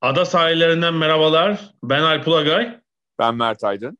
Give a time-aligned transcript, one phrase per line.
[0.00, 1.60] Ada sahillerinden merhabalar.
[1.82, 2.80] Ben Alp Ulagay.
[3.18, 3.98] Ben Mert Aydın.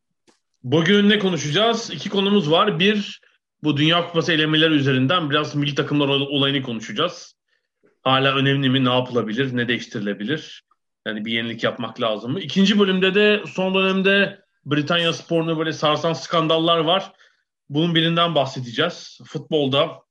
[0.62, 1.90] Bugün ne konuşacağız?
[1.90, 2.78] İki konumuz var.
[2.78, 3.20] Bir,
[3.62, 7.34] bu Dünya Kupası elemeleri üzerinden biraz milli takımlar olayını konuşacağız.
[8.02, 8.84] Hala önemli mi?
[8.84, 9.56] Ne yapılabilir?
[9.56, 10.62] Ne değiştirilebilir?
[11.06, 12.40] Yani bir yenilik yapmak lazım mı?
[12.40, 17.12] İkinci bölümde de son dönemde Britanya sporunu böyle sarsan skandallar var.
[17.68, 19.20] Bunun birinden bahsedeceğiz.
[19.26, 20.02] Futbolda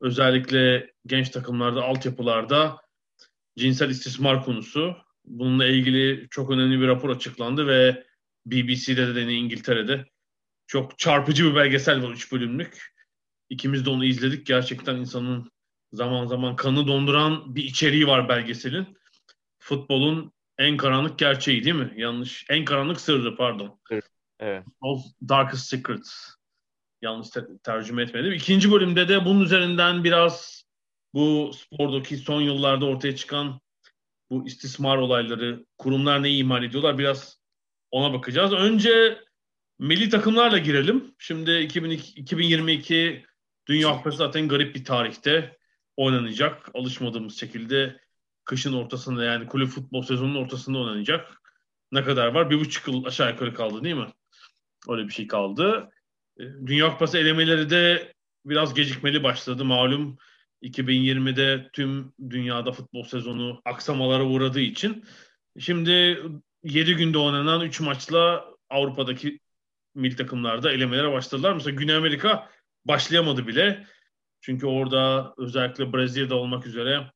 [0.00, 2.76] özellikle genç takımlarda, altyapılarda
[3.58, 4.96] cinsel istismar konusu.
[5.24, 8.04] Bununla ilgili çok önemli bir rapor açıklandı ve
[8.46, 10.06] BBC'de de İngiltere'de
[10.66, 12.92] çok çarpıcı bir belgesel var 3 bölümlük.
[13.48, 14.46] İkimiz de onu izledik.
[14.46, 15.50] Gerçekten insanın
[15.92, 18.98] zaman zaman kanı donduran bir içeriği var belgeselin.
[19.58, 21.92] Futbolun en karanlık gerçeği değil mi?
[21.96, 22.46] Yanlış.
[22.48, 23.80] En karanlık sırrı pardon.
[24.40, 24.64] Evet.
[24.80, 26.34] Of Darkest Secrets.
[27.02, 28.32] Yanlış ter- tercüme etmedim.
[28.32, 30.64] İkinci bölümde de bunun üzerinden biraz
[31.14, 33.60] bu spordaki son yıllarda ortaya çıkan
[34.30, 37.40] bu istismar olayları, kurumlar neyi imal ediyorlar biraz
[37.90, 38.52] ona bakacağız.
[38.52, 39.18] Önce
[39.78, 41.14] milli takımlarla girelim.
[41.18, 43.24] Şimdi 2002, 2022
[43.66, 45.56] Dünya Kupası zaten garip bir tarihte
[45.96, 46.70] oynanacak.
[46.74, 48.00] Alışmadığımız şekilde
[48.44, 51.40] kışın ortasında yani kulüp futbol sezonunun ortasında oynanacak.
[51.92, 52.50] Ne kadar var?
[52.50, 54.08] Bir buçuk yıl aşağı yukarı kaldı değil mi?
[54.88, 55.90] Öyle bir şey kaldı.
[56.40, 58.12] E, Dünya Kupası elemeleri de
[58.44, 59.64] biraz gecikmeli başladı.
[59.64, 60.18] Malum
[60.62, 65.04] 2020'de tüm dünyada futbol sezonu aksamalara uğradığı için.
[65.58, 66.22] Şimdi
[66.64, 69.40] 7 günde oynanan 3 maçla Avrupa'daki
[69.94, 71.52] milli takımlarda elemelere başladılar.
[71.52, 72.50] Mesela Güney Amerika
[72.84, 73.86] başlayamadı bile.
[74.40, 77.10] Çünkü orada özellikle Brezilya'da olmak üzere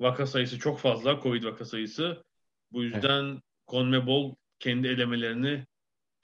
[0.00, 1.20] vaka sayısı çok fazla.
[1.22, 2.24] Covid vaka sayısı.
[2.72, 3.42] Bu yüzden evet.
[3.68, 5.66] CONMEBOL kendi elemelerini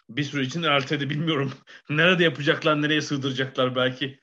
[0.08, 1.10] bir süre için erteledi.
[1.10, 1.52] Bilmiyorum
[1.90, 4.20] nerede yapacaklar, nereye sığdıracaklar belki.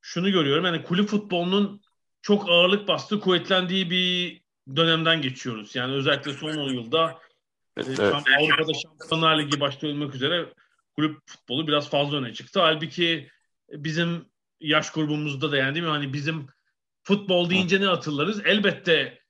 [0.00, 1.80] Şunu görüyorum yani kulüp futbolunun
[2.22, 4.40] çok ağırlık bastığı, kuvvetlendiği bir
[4.76, 5.76] dönemden geçiyoruz.
[5.76, 7.18] Yani özellikle son 10 yılda
[7.76, 8.00] evet.
[8.00, 10.52] Avrupa'da Şampiyonlar Ligi başta olmak üzere
[10.96, 12.60] kulüp futbolu biraz fazla öne çıktı.
[12.60, 13.30] Halbuki
[13.72, 14.26] bizim
[14.60, 15.90] yaş grubumuzda da yani değil mi?
[15.90, 16.46] Hani bizim
[17.02, 18.46] futbol deyince ne hatırlarız?
[18.46, 19.20] Elbette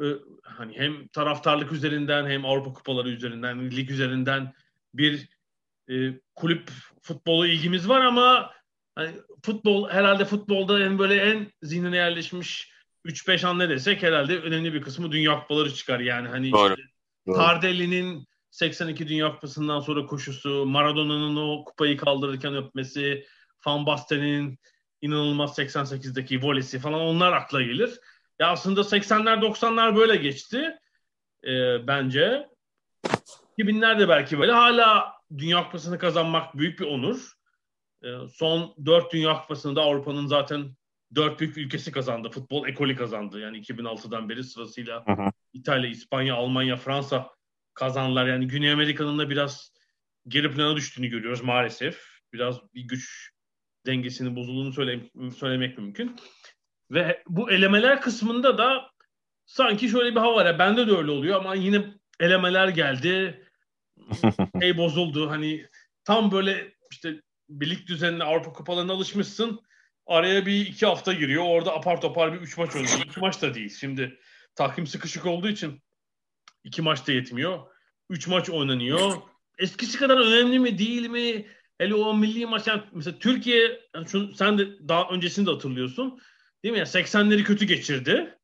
[0.00, 0.04] e,
[0.42, 4.54] hani hem taraftarlık üzerinden hem Avrupa kupaları üzerinden, lig üzerinden
[4.94, 5.28] bir
[5.90, 6.70] e, kulüp
[7.02, 8.52] futbolu ilgimiz var ama
[8.94, 9.12] hani
[9.42, 12.74] futbol herhalde futbolda en böyle en zihnine yerleşmiş
[13.04, 16.00] 3-5 an ne desek herhalde önemli bir kısmı Dünya Kupaları çıkar.
[16.00, 16.74] Yani hani Doğru.
[16.74, 16.82] işte
[17.26, 17.36] Doğru.
[17.36, 23.26] Tardelli'nin 82 Dünya Kupası'ndan sonra koşusu, Maradona'nın o kupayı kaldırırken öpmesi,
[23.66, 24.58] Van Basten'in
[25.02, 28.00] inanılmaz 88'deki volesi falan onlar akla gelir.
[28.38, 30.78] Ya aslında 80'ler 90'lar böyle geçti
[31.44, 32.48] e, bence.
[33.58, 34.52] 2000'lerde belki böyle.
[34.52, 37.32] Hala Dünya Kupası'nı kazanmak büyük bir onur.
[38.04, 40.76] E, son 4 Dünya Kupası'nı da Avrupa'nın zaten
[41.14, 42.28] 4 büyük ülkesi kazandı.
[42.28, 43.40] Futbol ekoli kazandı.
[43.40, 45.30] Yani 2006'dan beri sırasıyla hı.
[45.52, 47.30] İtalya, İspanya, Almanya, Fransa
[47.74, 48.26] kazandılar.
[48.26, 49.72] Yani Güney Amerika'nın da biraz
[50.28, 52.04] geri plana düştüğünü görüyoruz maalesef.
[52.32, 53.30] Biraz bir güç
[53.86, 55.00] dengesinin bozulduğunu söyle,
[55.36, 56.16] söylemek mümkün.
[56.90, 58.90] Ve bu elemeler kısmında da
[59.46, 60.46] sanki şöyle bir hava var.
[60.46, 61.84] Ya, bende de öyle oluyor ama yine
[62.20, 63.44] elemeler geldi.
[64.60, 65.30] şey bozuldu.
[65.30, 65.66] Hani
[66.04, 69.60] tam böyle işte birlik düzenine Avrupa kupalarına alışmışsın.
[70.06, 71.44] Araya bir iki hafta giriyor.
[71.46, 73.02] Orada apar topar bir üç maç oynuyor.
[73.06, 73.76] İki maç da değil.
[73.80, 74.18] Şimdi
[74.54, 75.82] takvim sıkışık olduğu için
[76.64, 77.58] iki maç da yetmiyor.
[78.10, 79.22] Üç maç oynanıyor.
[79.58, 81.46] Eskisi kadar önemli mi değil mi?
[81.78, 86.20] Hele o milli maç yani mesela Türkiye yani şunu, sen de daha öncesini de hatırlıyorsun.
[86.64, 86.78] Değil mi?
[86.78, 88.38] Yani 80'leri kötü geçirdi.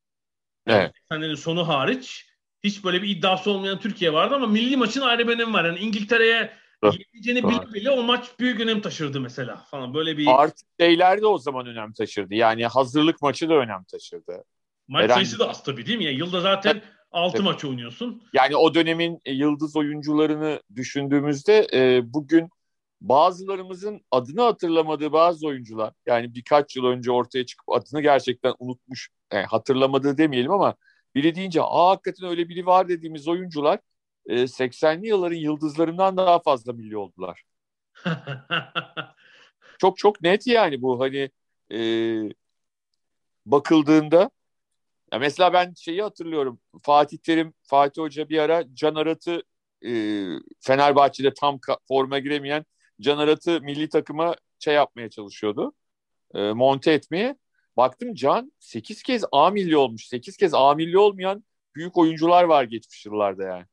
[0.66, 0.94] Evet.
[1.10, 2.26] 80'lerin sonu hariç
[2.64, 5.64] hiç böyle bir iddiası olmayan Türkiye vardı ama milli maçın ayrı bir önemi var.
[5.64, 10.68] Yani İngiltere'ye yeneceğini bile bile o maç büyük önem taşırdı mesela falan böyle bir Artık
[10.80, 12.34] şeyler de o zaman önem taşırdı.
[12.34, 14.44] Yani hazırlık maçı da önem taşırdı.
[14.88, 15.14] Maç Herhangi...
[15.14, 16.04] sayısı da az tabii değil mi?
[16.04, 16.82] Yani yılda zaten
[17.12, 17.44] 6 evet.
[17.44, 18.22] maç oynuyorsun.
[18.32, 22.50] Yani o dönemin yıldız oyuncularını düşündüğümüzde e, bugün
[23.00, 29.46] bazılarımızın adını hatırlamadığı bazı oyuncular yani birkaç yıl önce ortaya çıkıp adını gerçekten unutmuş yani
[29.46, 30.74] hatırlamadığı demeyelim ama
[31.14, 33.78] biri deyince aa hakikaten öyle biri var dediğimiz oyuncular
[34.26, 37.42] e, 80'li yılların yıldızlarından daha fazla milli oldular.
[39.78, 41.30] çok çok net yani bu hani
[41.72, 41.80] e,
[43.46, 44.30] bakıldığında
[45.12, 49.42] ya mesela ben şeyi hatırlıyorum Fatih Terim Fatih Hoca bir ara Can Arat'ı
[49.86, 49.90] e,
[50.60, 51.58] Fenerbahçe'de tam
[51.88, 52.64] forma giremeyen
[53.00, 55.72] Can Arat'ı milli takıma şey yapmaya çalışıyordu.
[56.34, 57.36] E, monte etmeye.
[57.76, 60.06] Baktım Can 8 kez A milli olmuş.
[60.08, 61.44] 8 kez A milli olmayan
[61.74, 63.64] büyük oyuncular var geçmiş yıllarda yani.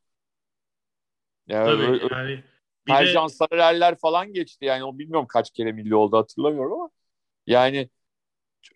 [1.47, 2.43] Yani, Tabii öyle, yani
[2.89, 3.33] Ercan de...
[3.33, 4.83] Sararerler falan geçti yani.
[4.83, 6.89] O bilmiyorum kaç kere milli oldu hatırlamıyorum ama
[7.47, 7.89] yani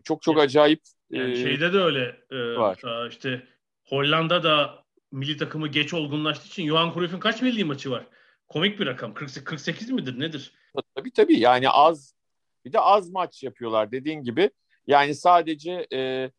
[0.04, 0.82] çok çok acayip.
[1.10, 3.10] Yani e, şeyde de öyle e, var.
[3.10, 3.44] işte
[3.84, 8.08] Hollanda da milli takımı geç olgunlaştığı için Johan Cruyff'un kaç milli maçı var?
[8.48, 9.14] Komik bir rakam.
[9.14, 10.54] 40, 48 midir nedir?
[10.96, 12.16] Tabii tabii yani az
[12.66, 14.52] bir de az maç yapıyorlar dediğin gibi.
[14.88, 16.32] Yani sadece e,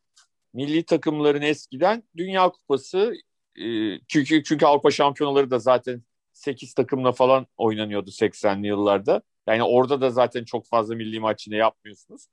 [0.53, 3.15] milli takımların eskiden Dünya Kupası
[3.57, 6.03] e, çünkü çünkü Avrupa Şampiyonaları da zaten
[6.43, 9.23] 8 takımla falan oynanıyordu 80'li yıllarda.
[9.47, 12.27] Yani orada da zaten çok fazla milli maç yine yapmıyorsunuz.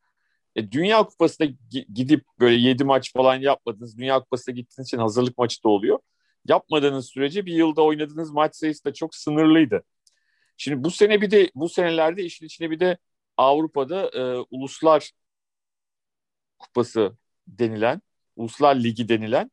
[0.56, 1.48] E, Dünya Kupası'na
[1.94, 3.98] gidip böyle 7 maç falan yapmadınız.
[3.98, 6.00] Dünya Kupası'na gittiğiniz için hazırlık maçı da oluyor.
[6.48, 9.84] Yapmadığınız sürece bir yılda oynadığınız maç sayısı da çok sınırlıydı.
[10.58, 12.98] Şimdi bu sene bir de bu senelerde işin içine bir de
[13.38, 15.12] Avrupa'da e, uluslar
[16.60, 17.18] kupası
[17.48, 18.02] denilen,
[18.36, 19.52] uluslar ligi denilen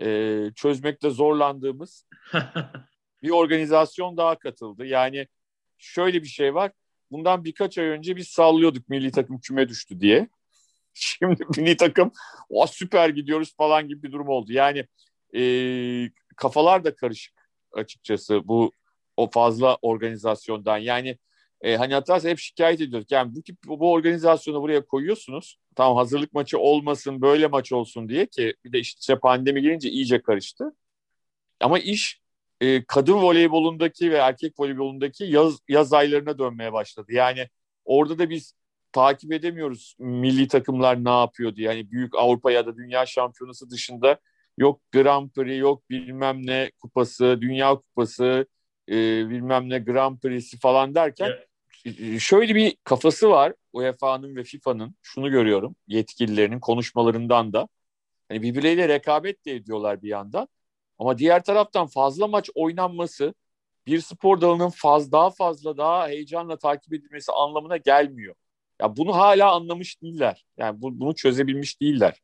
[0.00, 2.06] e, çözmekte zorlandığımız
[3.22, 4.86] bir organizasyon daha katıldı.
[4.86, 5.26] Yani
[5.78, 6.72] şöyle bir şey var.
[7.10, 10.28] Bundan birkaç ay önce biz sallıyorduk milli takım küme düştü diye.
[10.94, 12.12] Şimdi milli takım
[12.48, 14.52] o süper gidiyoruz falan gibi bir durum oldu.
[14.52, 14.84] Yani
[15.36, 15.42] e,
[16.36, 17.34] kafalar da karışık
[17.72, 18.72] açıkçası bu
[19.16, 20.78] o fazla organizasyondan.
[20.78, 21.18] Yani
[21.60, 23.10] e, hani hatırlarsa hep şikayet ediyorduk.
[23.10, 25.58] Yani bu tip bu organizasyonu buraya koyuyorsunuz.
[25.76, 30.22] Tamam hazırlık maçı olmasın, böyle maç olsun diye ki bir de işte pandemi gelince iyice
[30.22, 30.64] karıştı.
[31.60, 32.20] Ama iş
[32.60, 37.12] e, kadın voleybolundaki ve erkek voleybolundaki yaz, yaz aylarına dönmeye başladı.
[37.12, 37.48] Yani
[37.84, 38.54] orada da biz
[38.92, 41.68] takip edemiyoruz milli takımlar ne yapıyor diye.
[41.68, 44.18] Yani büyük Avrupa ya da dünya şampiyonası dışında
[44.58, 48.46] yok Grand Prix, yok bilmem ne kupası, dünya kupası,
[48.88, 48.94] e,
[49.30, 51.30] bilmem ne Grand Prix'si falan derken
[51.84, 52.20] evet.
[52.20, 54.94] şöyle bir kafası var UEFA'nın ve FIFA'nın.
[55.02, 57.68] Şunu görüyorum yetkililerinin konuşmalarından da.
[58.28, 60.48] Hani birbirleriyle rekabet de ediyorlar bir yandan.
[60.98, 63.34] Ama diğer taraftan fazla maç oynanması
[63.86, 68.34] bir spor dalının faz, daha fazla daha heyecanla takip edilmesi anlamına gelmiyor.
[68.80, 70.44] Ya bunu hala anlamış değiller.
[70.56, 72.20] Yani bu, bunu çözebilmiş değiller.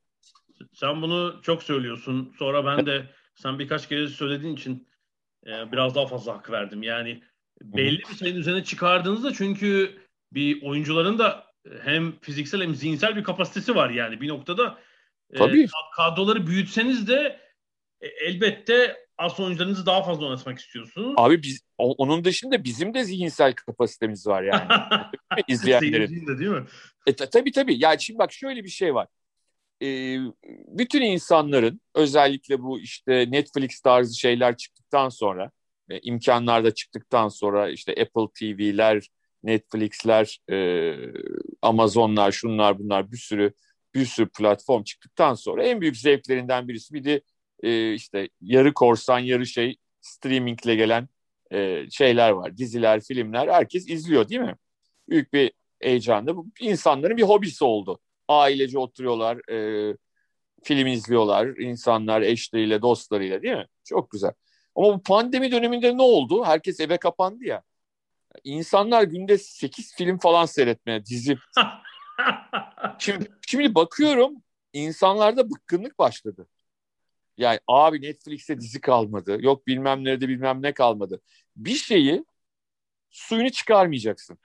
[0.73, 2.35] Sen bunu çok söylüyorsun.
[2.39, 4.89] Sonra ben de sen birkaç kere söylediğin için
[5.47, 6.83] e, biraz daha fazla hak verdim.
[6.83, 7.23] Yani
[7.63, 9.99] belli bir sayının üzerine çıkardığınızda çünkü
[10.33, 11.47] bir oyuncuların da
[11.83, 14.79] hem fiziksel hem zihinsel bir kapasitesi var yani bir noktada.
[15.31, 15.63] E, Tabii.
[15.63, 15.67] E,
[15.97, 17.44] kadroları büyütseniz de
[18.01, 21.15] e, elbette as oyuncularınızı daha fazla oynatmak istiyorsunuz.
[21.17, 24.69] Abi biz onun dışında bizim de zihinsel kapasitemiz var yani.
[25.49, 26.27] İzleyenlerin.
[26.27, 26.65] de değil mi?
[27.07, 27.77] E, tabii tabii.
[27.79, 29.09] Yani şimdi bak şöyle bir şey var.
[29.83, 30.19] E,
[30.69, 35.51] bütün insanların özellikle bu işte Netflix tarzı şeyler çıktıktan sonra
[35.91, 39.09] e, imkanlar da çıktıktan sonra işte Apple TV'ler,
[39.43, 40.95] Netflix'ler, e,
[41.63, 43.53] Amazon'lar, şunlar bunlar bir sürü
[43.95, 47.23] bir sürü platform çıktıktan sonra en büyük zevklerinden birisi bir de
[47.65, 51.09] e, işte yarı korsan yarı şey streamingle gelen
[51.53, 52.57] e, şeyler var.
[52.57, 54.57] Diziler, filmler herkes izliyor değil mi?
[55.09, 56.37] Büyük bir heyecanla.
[56.37, 57.99] Bu insanların bir hobisi oldu.
[58.29, 59.97] Ailece oturuyorlar, e,
[60.63, 61.47] film izliyorlar.
[61.47, 63.67] insanlar eşleriyle, dostlarıyla değil mi?
[63.85, 64.33] Çok güzel.
[64.77, 66.45] Ama bu pandemi döneminde ne oldu?
[66.45, 67.63] Herkes eve kapandı ya.
[68.45, 71.37] İnsanlar günde 8 film falan seyretmeye, dizi.
[72.99, 74.35] şimdi, şimdi bakıyorum
[74.73, 76.47] insanlarda bıkkınlık başladı.
[77.37, 79.39] Yani abi Netflix'te dizi kalmadı.
[79.41, 81.21] Yok bilmem nerede bilmem ne kalmadı.
[81.57, 82.25] Bir şeyi
[83.11, 84.39] suyunu çıkarmayacaksın.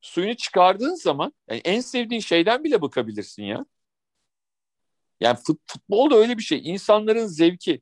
[0.00, 3.66] Suyunu çıkardığın zaman yani en sevdiğin şeyden bile bakabilirsin ya.
[5.20, 6.60] Yani fut, futbol da öyle bir şey.
[6.64, 7.80] İnsanların zevki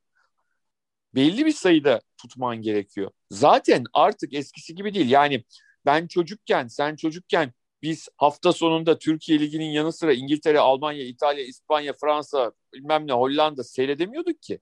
[1.15, 3.11] belli bir sayıda tutman gerekiyor.
[3.31, 5.11] Zaten artık eskisi gibi değil.
[5.11, 5.45] Yani
[5.87, 11.93] ben çocukken, sen çocukken biz hafta sonunda Türkiye Ligi'nin yanı sıra İngiltere, Almanya, İtalya, İspanya,
[12.01, 14.61] Fransa, bilmem ne Hollanda seyredemiyorduk ki.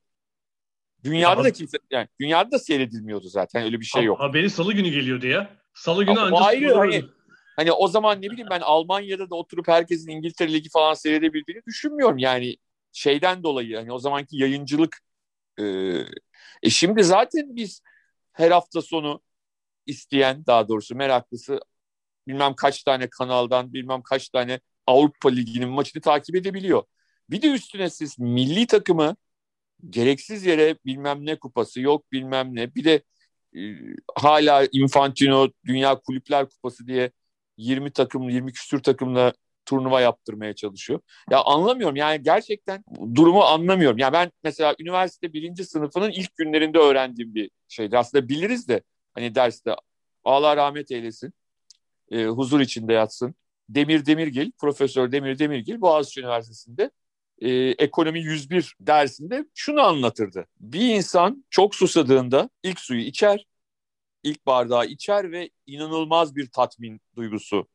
[1.04, 4.20] Dünyada da kimse yani dünyada da seyredilmiyordu zaten öyle bir şey yok.
[4.20, 5.50] Haberi salı günü geliyordu ya.
[5.74, 7.04] Salı günü ancak ayrı hani,
[7.56, 12.18] hani o zaman ne bileyim ben Almanya'da da oturup herkesin İngiltere Ligi falan seyredebildiğini düşünmüyorum.
[12.18, 12.56] Yani
[12.92, 14.98] şeyden dolayı hani o zamanki yayıncılık
[15.60, 15.64] e,
[16.62, 17.82] e şimdi zaten biz
[18.32, 19.20] her hafta sonu
[19.86, 21.60] isteyen daha doğrusu meraklısı
[22.28, 26.82] bilmem kaç tane kanaldan bilmem kaç tane Avrupa Ligi'nin maçını takip edebiliyor.
[27.30, 29.16] Bir de üstüne siz milli takımı
[29.90, 33.02] gereksiz yere bilmem ne kupası yok bilmem ne bir de
[33.56, 33.60] e,
[34.16, 37.10] hala Infantino Dünya Kulüpler Kupası diye
[37.56, 39.32] 20 takım, 20 küsür takımla
[39.66, 41.00] turnuva yaptırmaya çalışıyor.
[41.30, 43.98] Ya anlamıyorum yani gerçekten durumu anlamıyorum.
[43.98, 47.98] Ya ben mesela üniversite birinci sınıfının ilk günlerinde öğrendiğim bir şeydi.
[47.98, 48.82] Aslında biliriz de
[49.14, 49.76] hani derste
[50.24, 51.32] Allah rahmet eylesin.
[52.10, 53.34] E, huzur içinde yatsın.
[53.68, 56.90] Demir Demirgil, Profesör Demir Demirgil Boğaziçi Üniversitesi'nde
[57.38, 60.46] e, Ekonomi 101 dersinde şunu anlatırdı.
[60.60, 63.46] Bir insan çok susadığında ilk suyu içer,
[64.22, 67.68] ilk bardağı içer ve inanılmaz bir tatmin duygusu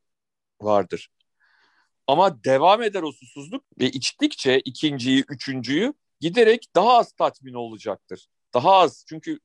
[0.61, 1.09] vardır.
[2.07, 8.27] Ama devam eder o susuzluk ve içtikçe ikinciyi, üçüncüyü giderek daha az tatmin olacaktır.
[8.53, 9.39] Daha az çünkü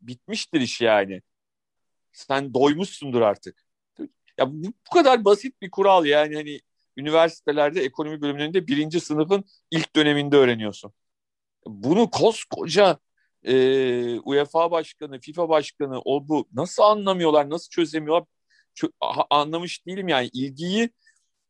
[0.00, 1.22] bitmiştir iş yani.
[2.12, 3.61] Sen doymuşsundur artık.
[4.38, 6.60] Ya bu, bu kadar basit bir kural yani hani
[6.96, 10.92] üniversitelerde ekonomi bölümlerinde birinci sınıfın ilk döneminde öğreniyorsun.
[11.66, 12.98] Bunu koskoca
[13.44, 18.24] e, UEFA başkanı, FIFA başkanı o bu nasıl anlamıyorlar, nasıl çözemiyorlar?
[18.76, 18.92] Çö-
[19.30, 20.90] anlamış değilim yani ilgiyi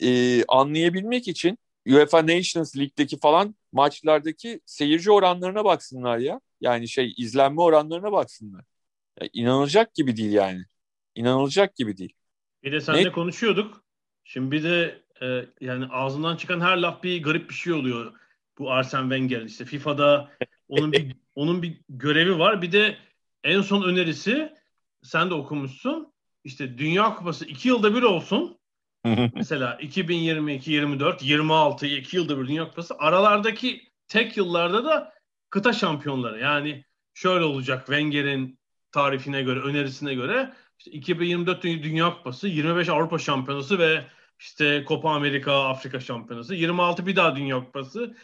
[0.03, 1.59] e, anlayabilmek için
[1.89, 6.41] UEFA Nations League'deki falan maçlardaki seyirci oranlarına baksınlar ya.
[6.61, 8.65] Yani şey izlenme oranlarına baksınlar.
[9.23, 10.63] Ya, inanılacak gibi değil yani.
[11.15, 12.15] İnanılacak gibi değil.
[12.63, 13.13] Bir de seninle ne?
[13.13, 13.85] konuşuyorduk.
[14.25, 18.13] Şimdi bir de e, yani ağzından çıkan her laf bir garip bir şey oluyor.
[18.59, 20.31] Bu Arsene Wenger işte FIFA'da
[20.69, 22.63] onun bir onun bir görevi var.
[22.63, 22.97] Bir de
[23.45, 24.53] en son önerisi
[25.03, 26.13] sen de okumuşsun.
[26.45, 28.59] İşte Dünya Kupası iki yılda bir olsun.
[29.35, 32.95] Mesela 2022, 24, 26, 2 yılda bir Dünya Kupası.
[32.99, 35.13] Aralardaki tek yıllarda da
[35.51, 36.41] kıta şampiyonları.
[36.41, 38.59] Yani şöyle olacak Wenger'in
[38.93, 44.05] tarifine göre, önerisine göre işte 2024 Dünya Kupası, 25 Avrupa Şampiyonası ve
[44.39, 48.17] işte Copa Amerika, Afrika Şampiyonası, 26 bir daha Dünya Kupası,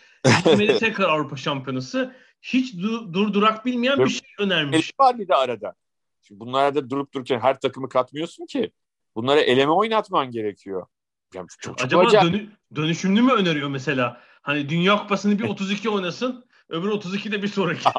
[0.46, 2.14] 27 tekrar Avrupa Şampiyonası.
[2.42, 4.92] Hiç du- durdurak bilmeyen bir şey önermiş.
[5.00, 5.74] Var bir de arada.
[6.22, 8.70] Şimdi bunlarda durup dururken her takımı katmıyorsun ki.
[9.16, 10.86] Bunlara eleme oynatman gerekiyor.
[11.34, 12.46] Yani çok, çok Acaba dönü-
[12.76, 14.20] dönüşümlü mü öneriyor mesela?
[14.42, 17.88] Hani Dünya Kupası'nı bir 32 oynasın, öbür 32 de bir sonraki.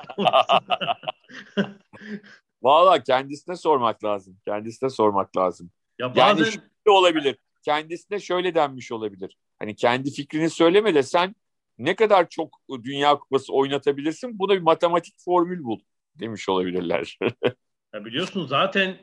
[2.61, 4.37] Valla kendisine sormak lazım.
[4.45, 5.71] Kendisine sormak lazım.
[5.99, 6.43] Ya bazen...
[6.43, 7.37] Yani şöyle olabilir.
[7.65, 9.37] Kendisine şöyle denmiş olabilir.
[9.59, 11.35] Hani kendi fikrini söyleme de sen
[11.77, 15.79] ne kadar çok Dünya Kupası oynatabilirsin buna bir matematik formül bul
[16.15, 17.17] demiş olabilirler.
[17.93, 18.97] ya biliyorsun zaten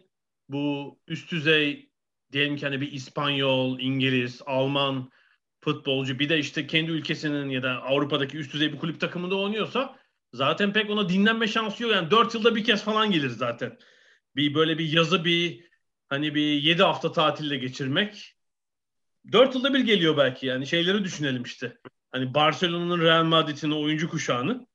[0.48, 1.90] bu üst düzey
[2.32, 5.10] diyelim ki hani bir İspanyol, İngiliz, Alman
[5.60, 9.98] futbolcu bir de işte kendi ülkesinin ya da Avrupa'daki üst düzey bir kulüp takımında oynuyorsa
[10.33, 11.92] zaten pek ona dinlenme şansı yok.
[11.92, 13.78] Yani dört yılda bir kez falan gelir zaten.
[14.37, 15.64] Bir böyle bir yazı bir
[16.09, 18.37] hani bir yedi hafta tatilde geçirmek.
[19.33, 21.78] Dört yılda bir geliyor belki yani şeyleri düşünelim işte.
[22.12, 24.66] Hani Barcelona'nın Real Madrid'in oyuncu kuşağını.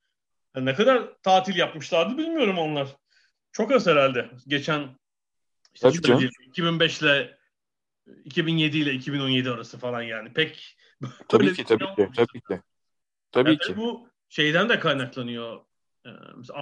[0.56, 2.88] Yani ne kadar tatil yapmışlardı bilmiyorum onlar.
[3.52, 4.32] Çok az herhalde.
[4.48, 5.00] Geçen
[5.74, 5.90] işte
[6.48, 7.38] 2005 ile
[8.26, 10.78] 2007 ile 2017 arası falan yani pek
[11.28, 12.62] tabii ki tabii ki tabii ki.
[13.32, 13.78] Tabii yani ki.
[13.78, 15.60] Bu şeyden de kaynaklanıyor.
[16.06, 16.10] Ee,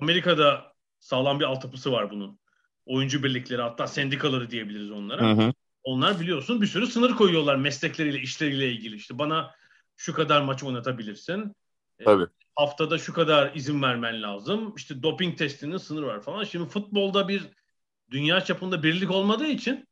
[0.01, 2.39] Amerika'da sağlam bir altyapısı var bunun.
[2.85, 5.21] Oyuncu birlikleri hatta sendikaları diyebiliriz onlara.
[5.21, 5.53] Hı hı.
[5.83, 8.95] Onlar biliyorsun bir sürü sınır koyuyorlar meslekleriyle, işleriyle ilgili.
[8.95, 9.55] İşte bana
[9.97, 11.55] şu kadar maç oynatabilirsin.
[11.99, 12.23] Ee, tabii.
[12.23, 14.73] E, haftada şu kadar izin vermen lazım.
[14.77, 16.43] İşte doping testinin sınır var falan.
[16.43, 17.43] Şimdi futbolda bir
[18.11, 19.88] dünya çapında birlik olmadığı için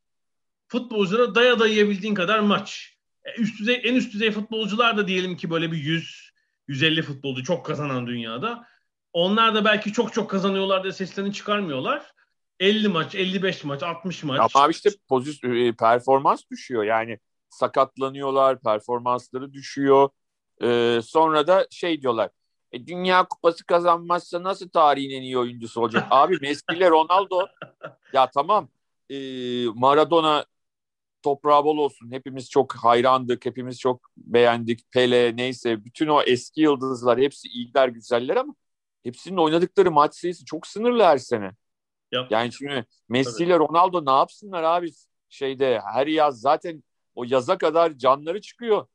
[0.68, 2.98] futbolculara daya dayayabildiğin kadar maç.
[3.24, 6.28] E, üst düzey en üst düzey futbolcular da diyelim ki böyle bir 100
[6.68, 8.68] 150 futbolcu çok kazanan dünyada.
[9.14, 12.12] Onlar da belki çok çok kazanıyorlar diye seslerini çıkarmıyorlar.
[12.60, 14.52] 50 maç, 55 maç, 60 maç.
[14.56, 16.84] Ama işte pozisyon e, performans düşüyor.
[16.84, 17.20] Yani
[17.50, 20.10] sakatlanıyorlar, performansları düşüyor.
[20.62, 22.30] Ee, sonra da şey diyorlar.
[22.72, 26.08] E, Dünya Kupası kazanmazsa nasıl tarihin en iyi oyuncusu olacak?
[26.10, 27.48] Abi Messi ile Ronaldo
[28.14, 28.70] ya tamam
[29.10, 29.18] e,
[29.66, 30.46] Maradona
[31.28, 32.12] toprağı bol olsun.
[32.12, 34.92] Hepimiz çok hayrandık, hepimiz çok beğendik.
[34.92, 38.56] Pele neyse bütün o eski yıldızlar hepsi iyiler, güzeller ama
[39.04, 41.52] hepsinin oynadıkları maç sayısı çok sınırlı her sene.
[42.12, 42.32] Yap.
[42.32, 44.92] Yani şimdi Messi ile Ronaldo ne yapsınlar abi
[45.30, 46.84] şeyde her yaz zaten
[47.16, 48.88] o yaza kadar canları çıkıyor.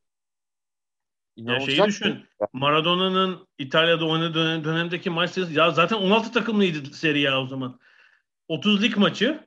[1.36, 2.24] Ya şeyi düşün.
[2.52, 7.80] Maradona'nın İtalya'da oynadığı dönem, dönemdeki maç sayısı ya zaten 16 takımlıydı seri ya o zaman.
[8.48, 9.46] 30 lig maçı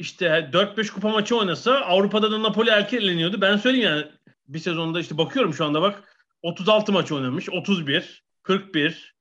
[0.00, 3.40] işte 4-5 kupa maçı oynasa Avrupa'da da Napoli erken eleniyordu.
[3.40, 4.06] Ben söyleyeyim yani
[4.48, 6.02] bir sezonda işte bakıyorum şu anda bak
[6.42, 7.48] 36 maç oynamış.
[7.50, 9.14] 31, 41,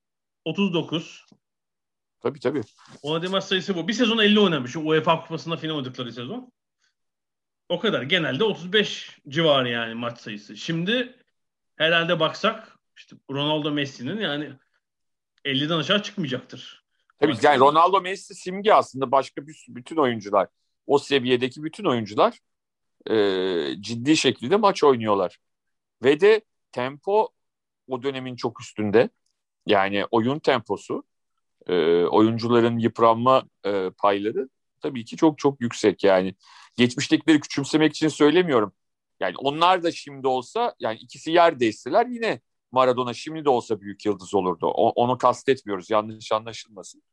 [0.46, 1.26] 39.
[2.22, 2.62] Tabii tabii.
[3.02, 3.88] Oynadığı maç sayısı bu.
[3.88, 4.76] Bir sezon 50 oynamış.
[4.76, 6.52] UEFA Kupası'nda final oynadıkları sezon.
[7.70, 8.02] O kadar.
[8.02, 10.58] Genelde 35 civarı yani maç sayısı.
[10.58, 11.16] Şimdi
[11.76, 14.52] herhalde baksak işte Ronaldo Messi'nin yani
[15.46, 16.84] 50'den aşağı çıkmayacaktır.
[17.20, 20.48] Tabii yani Ronaldo Messi simge aslında başka bir, bütün oyuncular
[20.90, 22.40] o seviyedeki bütün oyuncular
[23.10, 23.16] e,
[23.82, 25.38] ciddi şekilde maç oynuyorlar.
[26.04, 26.42] Ve de
[26.72, 27.30] tempo
[27.88, 29.10] o dönemin çok üstünde.
[29.66, 31.04] Yani oyun temposu,
[31.68, 34.50] e, oyuncuların yıpranma e, payları
[34.82, 36.04] tabii ki çok çok yüksek.
[36.04, 36.36] Yani
[36.76, 38.74] geçmiştekileri küçümsemek için söylemiyorum.
[39.20, 42.42] Yani onlar da şimdi olsa yani ikisi yer değişseler yine
[42.72, 44.68] Maradona şimdi de olsa büyük yıldız olurdu.
[44.68, 47.04] O, onu kastetmiyoruz yanlış anlaşılmasın.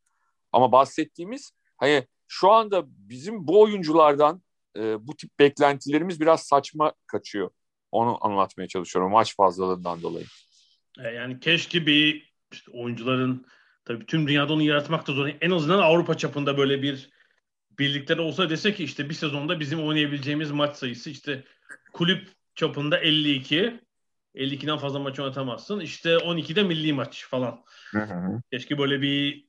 [0.51, 4.41] Ama bahsettiğimiz hani şu anda bizim bu oyunculardan
[4.77, 7.49] e, bu tip beklentilerimiz biraz saçma kaçıyor.
[7.91, 10.25] Onu anlatmaya çalışıyorum maç fazlalığından dolayı.
[10.99, 13.45] E, yani keşke bir işte oyuncuların
[13.85, 15.29] tabii tüm dünyada onu yaratmak da zor.
[15.41, 17.09] En azından Avrupa çapında böyle bir
[17.79, 21.43] birlikleri olsa dese ki işte bir sezonda bizim oynayabileceğimiz maç sayısı işte
[21.93, 23.79] kulüp çapında 52
[24.35, 25.79] 52'den fazla maç oynatamazsın.
[25.79, 27.63] İşte 12'de milli maç falan.
[27.91, 28.41] Hı hı.
[28.51, 29.47] Keşke böyle bir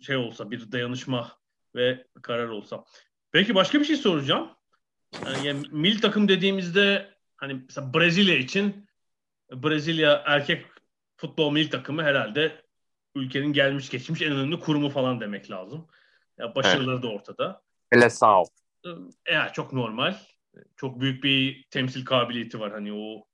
[0.00, 1.39] şey olsa, bir dayanışma
[1.74, 2.84] ve karar olsa.
[3.32, 4.50] Peki başka bir şey soracağım.
[5.26, 8.88] Yani, yani milli takım dediğimizde hani mesela Brezilya için
[9.52, 10.66] Brezilya erkek
[11.16, 12.62] futbol milli takımı herhalde
[13.14, 15.86] ülkenin gelmiş geçmiş en önemli kurumu falan demek lazım.
[16.38, 17.02] Ya başarıları evet.
[17.02, 17.62] da ortada.
[17.90, 18.46] Hele sağ ol.
[19.30, 20.14] Ya çok normal.
[20.76, 23.24] Çok büyük bir temsil kabiliyeti var hani o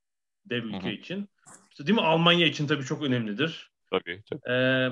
[0.47, 0.88] dev ülke Hı-hı.
[0.88, 1.28] için.
[1.71, 2.05] İşte değil mi?
[2.05, 3.71] Almanya için tabii çok önemlidir.
[3.90, 4.52] Tabii tabii.
[4.52, 4.88] Ee,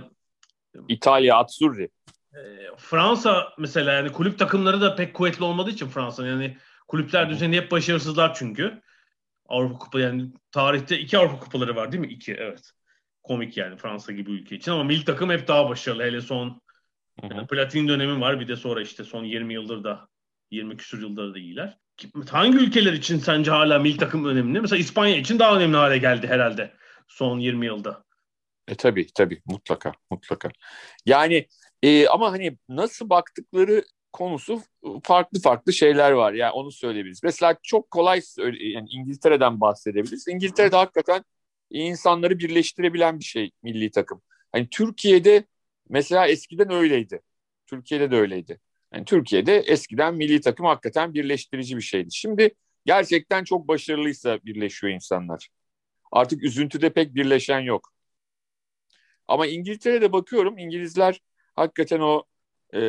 [0.88, 1.88] İtalya, Azzurri.
[2.34, 6.56] E, Fransa mesela yani kulüp takımları da pek kuvvetli olmadığı için Fransa yani
[6.88, 8.82] kulüpler düzeni hep başarısızlar çünkü.
[9.48, 12.06] Avrupa Kupa yani tarihte iki Avrupa Kupaları var değil mi?
[12.06, 12.70] İki evet.
[13.22, 16.02] Komik yani Fransa gibi ülke için ama milli takım hep daha başarılı.
[16.02, 16.60] Hele son
[17.22, 20.08] yani platin dönemi var bir de sonra işte son 20 yıldır da
[20.50, 21.78] 20 küsur yıldır da iyiler.
[22.30, 24.60] Hangi ülkeler için sence hala milli takım önemli?
[24.60, 26.74] Mesela İspanya için daha önemli hale geldi herhalde
[27.08, 28.04] son 20 yılda.
[28.68, 30.50] E tabii tabii mutlaka mutlaka.
[31.06, 31.48] Yani
[31.84, 34.62] e, ama hani nasıl baktıkları konusu
[35.02, 36.32] farklı farklı şeyler var.
[36.32, 37.22] Yani onu söyleyebiliriz.
[37.22, 38.20] Mesela çok kolay
[38.60, 40.28] yani İngiltere'den bahsedebiliriz.
[40.28, 41.24] İngiltere'de hakikaten
[41.70, 44.22] insanları birleştirebilen bir şey milli takım.
[44.52, 45.44] Hani Türkiye'de
[45.88, 47.20] mesela eskiden öyleydi.
[47.66, 48.60] Türkiye'de de öyleydi.
[48.94, 52.08] Yani Türkiye'de eskiden milli takım hakikaten birleştirici bir şeydi.
[52.12, 52.54] Şimdi
[52.86, 55.48] gerçekten çok başarılıysa birleşiyor insanlar.
[56.12, 57.92] Artık üzüntüde pek birleşen yok.
[59.28, 61.20] Ama İngiltere'de bakıyorum İngilizler
[61.54, 62.24] hakikaten o
[62.74, 62.80] e,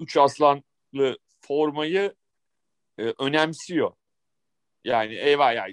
[0.00, 2.14] üç aslanlı formayı
[2.98, 3.92] e, önemsiyor.
[4.84, 5.66] Yani eyvah ya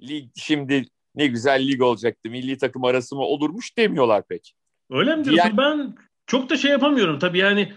[0.00, 2.30] lig şimdi ne güzel lig olacaktı.
[2.30, 4.54] Milli takım arası mı olurmuş demiyorlar pek.
[4.90, 5.48] Öyle mi diyorsun?
[5.48, 5.94] Yani, ben
[6.26, 7.18] çok da şey yapamıyorum.
[7.18, 7.72] Tabii yani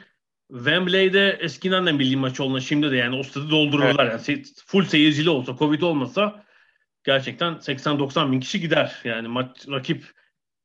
[0.51, 4.05] Wembley'de eskiden de milli maç olduğunda şimdi de yani o stadı doldururlar.
[4.05, 4.29] Evet.
[4.29, 6.45] Yani full seyircili olsa, Covid olmasa
[7.03, 9.01] gerçekten 80-90 bin kişi gider.
[9.03, 10.11] Yani maç rakip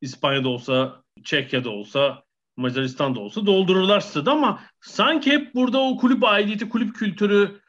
[0.01, 2.25] İspanya'da olsa, Çekya'da olsa,
[2.61, 7.61] Macaristan'da olsa doldururlar stadı ama sanki hep burada o kulüp aidiyeti, kulüp kültürü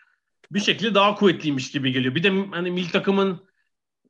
[0.51, 2.15] bir şekilde daha kuvvetliymiş gibi geliyor.
[2.15, 3.39] Bir de hani milli takımın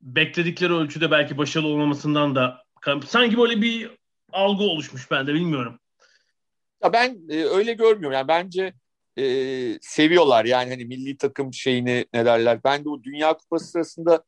[0.02, 2.64] bekledikleri ölçüde belki başarılı olmamasından da
[3.06, 3.92] sanki böyle bir
[4.32, 5.80] algı oluşmuş bende bilmiyorum.
[6.84, 8.12] Ya ben e, öyle görmüyorum.
[8.12, 8.74] Yani bence
[9.18, 9.24] e,
[9.82, 12.60] seviyorlar yani hani milli takım şeyini ne derler.
[12.64, 14.24] Ben de o Dünya Kupası sırasında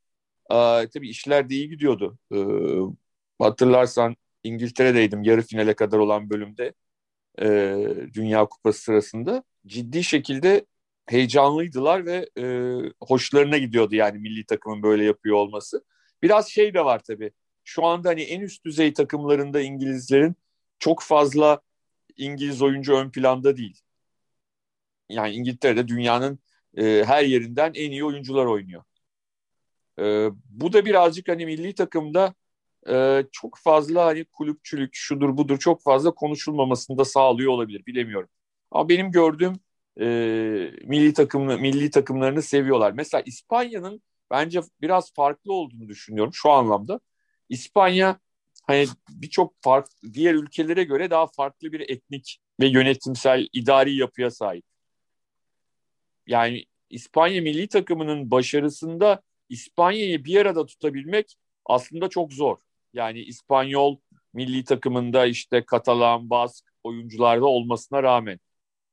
[0.52, 0.56] e,
[0.94, 2.18] tabii işler de iyi gidiyordu.
[2.34, 2.38] E,
[3.40, 6.74] hatırlarsan İngiltere'deydim yarı finale kadar olan bölümde
[7.42, 7.46] e,
[8.14, 9.44] Dünya Kupası sırasında.
[9.68, 10.66] Ciddi şekilde
[11.06, 12.44] heyecanlıydılar ve e,
[13.02, 15.84] hoşlarına gidiyordu yani milli takımın böyle yapıyor olması.
[16.22, 17.32] Biraz şey de var tabii.
[17.64, 20.36] Şu anda hani en üst düzey takımlarında İngilizlerin
[20.80, 21.62] çok fazla
[22.18, 23.82] İngiliz oyuncu ön planda değil.
[25.10, 26.40] Yani İngiltere'de dünyanın
[26.78, 28.84] e, her yerinden en iyi oyuncular oynuyor.
[30.00, 30.04] E,
[30.50, 32.34] bu da birazcık hani milli takımda
[32.90, 38.30] e, çok fazla hani kulüpçülük şudur budur çok fazla konuşulmamasını da sağlıyor olabilir bilemiyorum.
[38.72, 39.54] Ama benim gördüğüm
[40.00, 40.06] e,
[40.84, 42.92] milli takımlı milli takımlarını seviyorlar.
[42.92, 47.00] Mesela İspanya'nın bence biraz farklı olduğunu düşünüyorum şu anlamda.
[47.50, 48.20] İspanya
[48.68, 54.66] hani birçok fark diğer ülkelere göre daha farklı bir etnik ve yönetimsel idari yapıya sahip.
[56.28, 62.58] Yani İspanya milli takımının başarısında İspanya'yı bir arada tutabilmek aslında çok zor.
[62.94, 63.98] Yani İspanyol
[64.34, 68.40] milli takımında işte Katalan, Bask oyuncularda olmasına rağmen.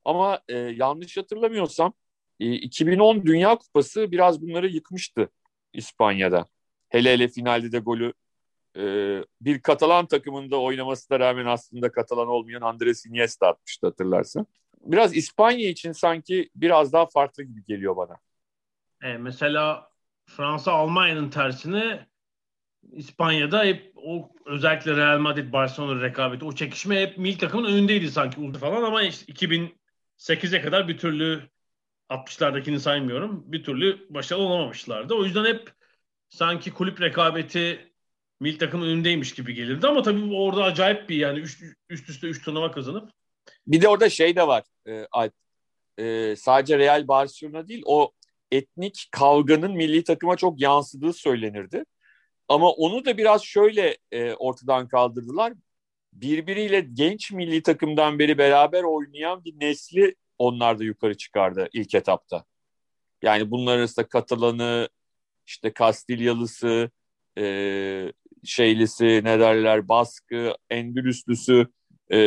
[0.04, 1.92] Ama e, yanlış hatırlamıyorsam
[2.40, 5.28] e, 2010 Dünya Kupası biraz bunları yıkmıştı
[5.72, 6.46] İspanya'da.
[6.88, 8.12] Hele hele finalde de golü
[8.76, 8.82] e,
[9.40, 14.46] bir Katalan takımında oynamasına rağmen aslında Katalan olmayan Andres Iniesta atmıştı hatırlarsın.
[14.80, 18.16] Biraz İspanya için sanki biraz daha farklı gibi geliyor bana.
[19.02, 19.90] E, mesela
[20.26, 22.06] Fransa Almanya'nın tersine
[22.92, 28.52] İspanya'da hep o özellikle Real Madrid Barcelona rekabeti o çekişme hep milli takımın önündeydi sanki
[28.52, 31.42] falan ama işte 2008'e kadar bir türlü
[32.10, 33.52] 60'lardakini saymıyorum.
[33.52, 35.14] Bir türlü başarılı olamamışlardı.
[35.14, 35.72] O yüzden hep
[36.28, 37.92] sanki kulüp rekabeti
[38.40, 42.44] milli takım önündeymiş gibi gelirdi ama tabii orada acayip bir yani üst, üst üste 3
[42.44, 43.10] turnuva kazanıp.
[43.66, 45.32] Bir de orada şey de var e, Alp.
[45.98, 48.12] E, sadece Real Barcelona değil o
[48.52, 51.84] etnik kavganın milli takıma çok yansıdığı söylenirdi.
[52.50, 55.52] Ama onu da biraz şöyle e, ortadan kaldırdılar.
[56.12, 62.44] Birbiriyle genç milli takımdan beri beraber oynayan bir nesli onlar da yukarı çıkardı ilk etapta.
[63.22, 64.88] Yani bunlar arasında Katalanı,
[65.46, 66.90] işte Kastilyalısı,
[67.38, 68.12] e,
[68.44, 71.66] şeylisi ne derler Baskı, Endülüslüsü,
[72.12, 72.18] e,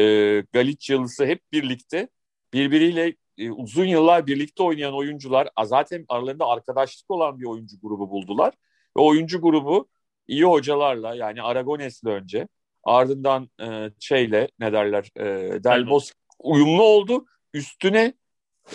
[0.53, 2.07] Galicyalısı hep birlikte
[2.53, 8.53] birbiriyle e, uzun yıllar birlikte oynayan oyuncular zaten aralarında arkadaşlık olan bir oyuncu grubu buldular.
[8.97, 9.89] Ve oyuncu grubu
[10.27, 12.47] iyi hocalarla yani Aragones'le önce
[12.83, 15.23] ardından e, şeyle ne derler e,
[15.63, 17.25] Del Bosque uyumlu oldu.
[17.53, 18.13] Üstüne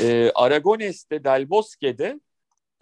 [0.00, 2.20] e, Aragones'te Del Bosque'de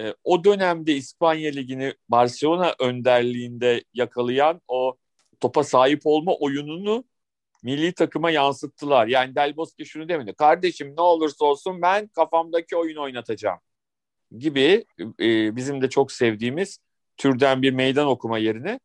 [0.01, 4.97] e, o dönemde İspanya Ligi'ni Barcelona önderliğinde yakalayan o
[5.41, 7.05] topa sahip olma oyununu
[7.63, 9.07] milli takıma yansıttılar.
[9.07, 10.35] Yani Del Bosque şunu demedi.
[10.35, 13.59] Kardeşim ne olursa olsun ben kafamdaki oyun oynatacağım
[14.39, 14.85] gibi
[15.21, 16.79] e, bizim de çok sevdiğimiz
[17.17, 18.81] türden bir meydan okuma yerine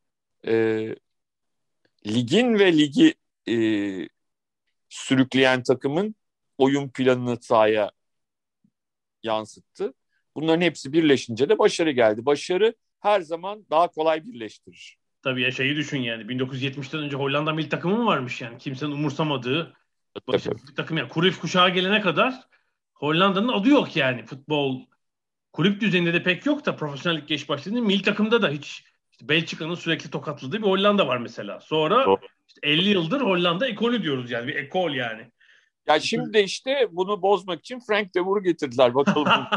[0.48, 0.96] e,
[2.08, 3.14] ligin ve ligi
[3.50, 3.56] e,
[4.90, 6.16] sürükleyen takımın
[6.58, 7.92] oyun planını sahaya
[9.24, 9.94] yansıttı.
[10.36, 12.26] Bunların hepsi birleşince de başarı geldi.
[12.26, 14.98] Başarı her zaman daha kolay birleştirir.
[15.22, 19.74] Tabii ya şeyi düşün yani 1970'ten önce Hollanda milli takımı mı varmış yani kimsenin umursamadığı
[20.28, 22.34] başarılı bir takım yani Cruyff kuşağı gelene kadar
[22.94, 24.82] Hollanda'nın adı yok yani futbol
[25.54, 29.76] kulüp düzeyinde de pek yok da profesyonellik geç başladığında milli takımda da hiç işte Belçika'nın
[29.76, 31.60] sürekli tokatladığı bir Hollanda var mesela.
[31.60, 35.32] Sonra işte 50 yıldır Hollanda ekolü diyoruz yani bir ekol yani.
[35.88, 39.28] Ya şimdi işte bunu bozmak için Frank de Boer'u getirdiler bakalım.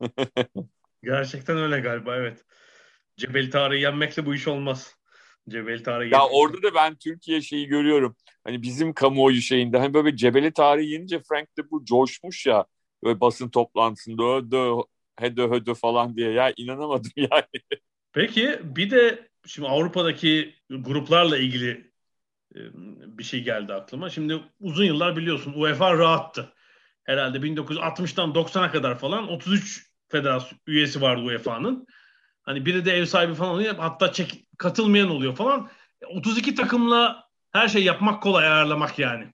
[1.02, 2.44] Gerçekten öyle galiba evet.
[3.16, 4.96] Cebel Tarık'ı yenmekle bu iş olmaz.
[5.48, 8.16] Cebel Tarık'ı Ya orada da ben Türkiye şeyi görüyorum.
[8.44, 12.66] Hani bizim kamuoyu şeyinde hani böyle Cebeli Tarık yenince Frank de bu coşmuş ya.
[13.04, 14.82] Böyle basın toplantısında ödö
[15.16, 17.78] hede hödö falan diye ya inanamadım yani.
[18.12, 21.92] Peki bir de şimdi Avrupa'daki gruplarla ilgili
[22.54, 22.60] e,
[23.18, 24.10] bir şey geldi aklıma.
[24.10, 26.52] Şimdi uzun yıllar biliyorsun UEFA rahattı.
[27.04, 31.86] Herhalde 1960'tan 90'a kadar falan 33 federasyon üyesi vardı UEFA'nın.
[32.46, 33.74] Hani biri de ev sahibi falan oluyor.
[33.74, 35.70] Hatta çek, katılmayan oluyor falan.
[36.06, 39.32] 32 takımla her şey yapmak kolay ayarlamak yani.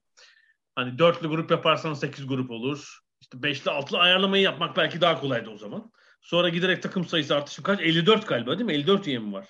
[0.75, 2.99] Hani dörtlü grup yaparsan 8 grup olur.
[3.21, 5.91] İşte beşli altılı ayarlamayı yapmak belki daha kolaydı o zaman.
[6.21, 7.79] Sonra giderek takım sayısı artışı kaç?
[7.81, 8.73] 54 galiba değil mi?
[8.73, 9.47] 54 üye mi var?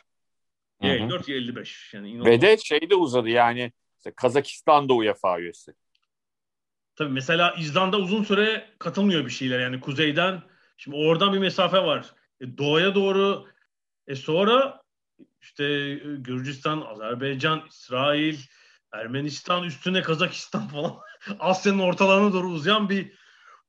[0.82, 1.94] Ya 54 ya 55.
[1.94, 2.28] Yani inanılmaz.
[2.28, 5.74] Ve de şey de uzadı yani işte Kazakistan da UEFA üyesi.
[6.96, 9.60] Tabii mesela İzlanda uzun süre katılmıyor bir şeyler.
[9.60, 10.42] Yani kuzeyden
[10.78, 12.14] şimdi oradan bir mesafe var.
[12.44, 13.46] E, doğuya doğru
[14.08, 14.82] e sonra
[15.42, 18.38] işte e, Gürcistan, Azerbaycan, İsrail,
[18.92, 20.98] Ermenistan üstüne Kazakistan falan
[21.40, 23.14] Asya'nın ortalarına doğru uzayan bir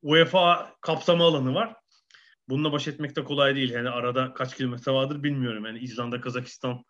[0.03, 1.75] UEFA kapsama alanı var.
[2.49, 3.71] Bununla baş etmek de kolay değil.
[3.71, 5.65] Yani arada kaç kilometre vardır bilmiyorum.
[5.65, 6.85] Yani İzlanda, Kazakistan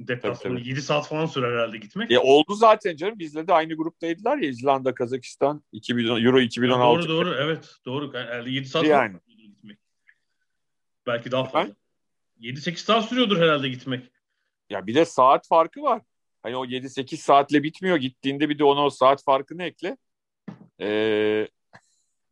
[0.00, 2.10] deplasmanı 7 saat falan sürer herhalde gitmek.
[2.10, 3.18] E oldu zaten canım.
[3.18, 7.08] Bizle de aynı gruptaydılar ya İzlanda, Kazakistan 2000, Euro 2016.
[7.08, 8.12] doğru doğru evet doğru.
[8.14, 9.16] Yani 7 saat yani.
[11.08, 11.74] Belki daha fazla.
[12.40, 14.10] 7-8 saat sürüyordur herhalde gitmek.
[14.70, 16.02] Ya bir de saat farkı var.
[16.42, 17.96] Hani o 7-8 saatle bitmiyor.
[17.96, 19.96] Gittiğinde bir de ona o saat farkını ekle.
[20.80, 21.48] Ee,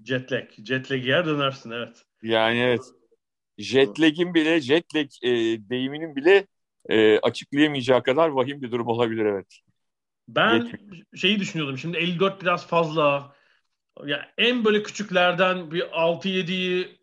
[0.04, 0.50] Jetlag.
[0.64, 2.04] Jetlag yer dönersin evet.
[2.22, 2.80] Yani evet.
[3.58, 5.30] Jetlag'in bile, jetlag e,
[5.70, 6.46] deyiminin bile
[6.88, 9.58] e, açıklayamayacağı kadar vahim bir durum olabilir evet.
[10.28, 11.04] Ben Yetmiyor.
[11.16, 11.78] şeyi düşünüyordum.
[11.78, 13.36] Şimdi 54 biraz fazla.
[14.04, 16.95] Ya en böyle küçüklerden bir 6-7'yi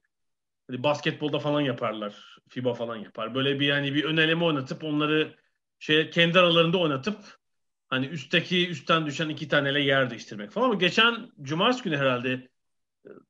[0.73, 2.37] hani basketbolda falan yaparlar.
[2.49, 3.35] FIBA falan yapar.
[3.35, 5.35] Böyle bir yani bir öneleme oynatıp onları
[5.79, 7.17] şey kendi aralarında oynatıp
[7.89, 10.65] hani üstteki üstten düşen iki taneyle yer değiştirmek falan.
[10.65, 12.49] Ama geçen cumartesi günü herhalde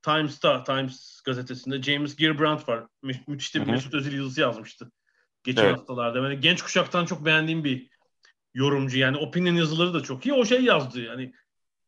[0.02, 2.84] Times'ta, Times gazetesinde James Gilbrand var.
[3.02, 4.92] Mü müthiş bir Mesut Özil yazısı yazmıştı.
[5.44, 5.78] Geçen evet.
[5.78, 6.20] haftalarda.
[6.20, 7.90] Yani genç kuşaktan çok beğendiğim bir
[8.54, 9.00] yorumcu.
[9.00, 10.34] Yani opinion yazıları da çok iyi.
[10.34, 11.02] O şey yazdı.
[11.02, 11.34] Yani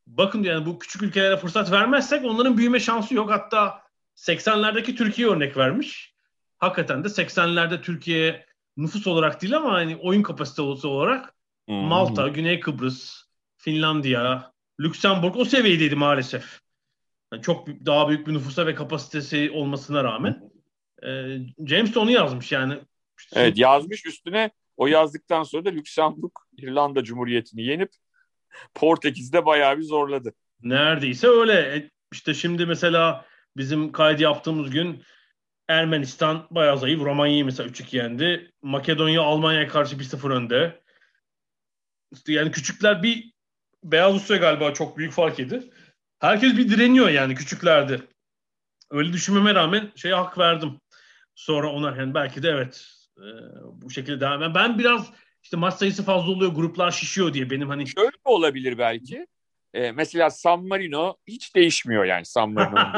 [0.07, 3.31] bakın yani bu küçük ülkelere fırsat vermezsek onların büyüme şansı yok.
[3.31, 3.84] Hatta
[4.15, 6.15] 80'lerdeki Türkiye örnek vermiş.
[6.57, 8.45] Hakikaten de 80'lerde Türkiye
[8.77, 11.33] nüfus olarak değil ama hani oyun kapasitesi olarak
[11.67, 11.75] hmm.
[11.75, 13.23] Malta, Güney Kıbrıs,
[13.57, 16.59] Finlandiya, Lüksemburg o seviyedeydi maalesef.
[17.33, 20.51] Yani çok daha büyük bir nüfusa ve kapasitesi olmasına rağmen.
[21.03, 21.09] E,
[21.67, 22.79] James de onu yazmış yani.
[23.33, 27.89] Evet yazmış üstüne o yazdıktan sonra da Lüksemburg İrlanda Cumhuriyeti'ni yenip
[28.73, 30.33] Portekiz'de bayağı bir zorladı.
[30.61, 31.53] Neredeyse öyle.
[31.53, 33.25] E, işte şimdi mesela
[33.57, 35.03] bizim kaydı yaptığımız gün
[35.67, 37.01] Ermenistan bayağı zayıf.
[37.01, 38.51] Romanya'yı mesela 3-2 yendi.
[38.61, 40.81] Makedonya Almanya'ya karşı 1-0 önde.
[42.27, 43.35] Yani küçükler bir
[43.83, 45.69] Beyaz Rusya galiba çok büyük fark yedi.
[46.19, 48.01] Herkes bir direniyor yani küçüklerde.
[48.91, 50.79] Öyle düşünmeme rağmen şeye hak verdim.
[51.35, 52.87] Sonra ona yani belki de evet
[53.17, 53.25] e,
[53.71, 54.41] bu şekilde devam.
[54.41, 55.11] Yani ben biraz
[55.43, 57.87] işte maç sayısı fazla oluyor, gruplar şişiyor diye benim hani.
[57.87, 59.27] Şöyle olabilir belki?
[59.75, 62.79] Ee, mesela San Marino hiç değişmiyor yani San Marino.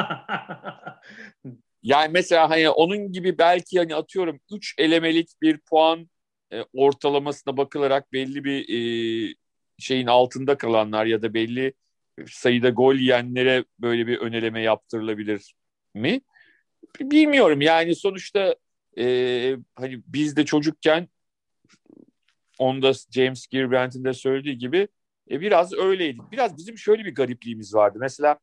[1.84, 6.10] yani mesela hani onun gibi belki hani atıyorum 3 elemelik bir puan
[6.54, 9.34] e, ortalamasına bakılarak belli bir e,
[9.80, 11.74] şeyin altında kalanlar ya da belli
[12.28, 15.56] sayıda gol yiyenlere böyle bir öneleme yaptırılabilir
[15.94, 16.22] mi?
[17.02, 18.56] Bilmiyorum yani sonuçta
[18.98, 21.08] e, hani biz de çocukken
[22.60, 24.88] onda James Gilbrandt'in de söylediği gibi
[25.32, 26.32] e, biraz öyleydik.
[26.32, 27.98] Biraz bizim şöyle bir garipliğimiz vardı.
[28.02, 28.40] Mesela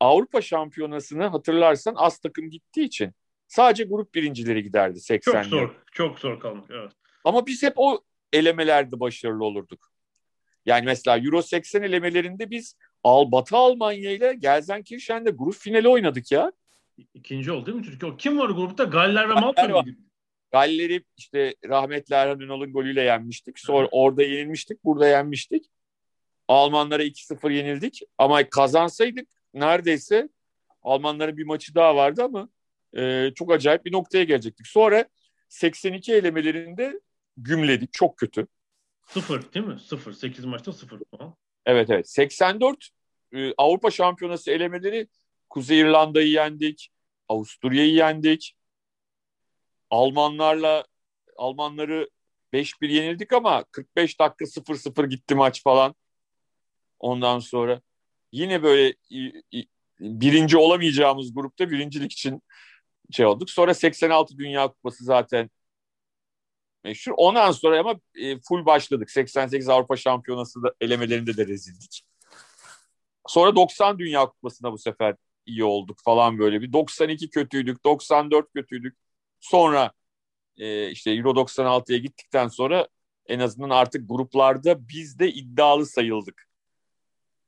[0.00, 3.12] Avrupa Şampiyonası'nı hatırlarsan az takım gittiği için
[3.48, 5.74] sadece grup birincileri giderdi 80 Çok zor.
[5.92, 6.66] Çok zor kalmış.
[6.70, 6.92] Evet.
[7.24, 8.00] Ama biz hep o
[8.32, 9.90] elemelerde başarılı olurduk.
[10.66, 16.52] Yani mesela Euro 80 elemelerinde biz Al Batı Almanya ile Gelsenkirchen'de grup finali oynadık ya.
[17.14, 18.16] İkinci oldu değil mi Türkiye?
[18.16, 18.84] Kim var grupta?
[18.84, 19.98] Galler ve Malta mıydı?
[20.52, 23.58] Galler'i işte rahmetli Erhan Ünal'ın golüyle yenmiştik.
[23.58, 23.88] Sonra evet.
[23.92, 25.64] orada yenilmiştik, burada yenmiştik.
[26.48, 28.02] Almanlara 2-0 yenildik.
[28.18, 30.28] Ama kazansaydık neredeyse
[30.82, 32.48] Almanların bir maçı daha vardı ama
[32.96, 34.66] e, çok acayip bir noktaya gelecektik.
[34.66, 35.04] Sonra
[35.48, 37.00] 82 elemelerinde
[37.36, 37.92] gümledik.
[37.92, 38.46] Çok kötü.
[39.06, 39.80] Sıfır değil mi?
[39.80, 40.12] Sıfır.
[40.12, 41.34] 8 maçta sıfır puan.
[41.66, 42.08] Evet evet.
[42.08, 42.88] 84
[43.32, 45.08] e, Avrupa Şampiyonası elemeleri
[45.50, 46.90] Kuzey İrlanda'yı yendik.
[47.28, 48.56] Avusturya'yı yendik.
[49.90, 50.84] Almanlarla
[51.36, 52.10] Almanları
[52.52, 55.94] 5-1 yenildik ama 45 dakika 0-0 gitti maç falan.
[56.98, 57.80] Ondan sonra
[58.32, 58.94] yine böyle
[60.00, 62.42] birinci olamayacağımız grupta birincilik için
[63.12, 63.50] şey olduk.
[63.50, 65.50] Sonra 86 Dünya Kupası zaten
[66.84, 67.12] meşhur.
[67.16, 69.10] Ondan sonra ama e, full başladık.
[69.10, 72.02] 88 Avrupa Şampiyonası da elemelerinde de rezildik.
[73.26, 76.72] Sonra 90 Dünya Kupası'na bu sefer iyi olduk falan böyle bir.
[76.72, 78.96] 92 kötüydük, 94 kötüydük.
[79.40, 79.92] Sonra
[80.56, 82.88] e, işte Euro 96'ya gittikten sonra
[83.26, 86.48] en azından artık gruplarda biz de iddialı sayıldık.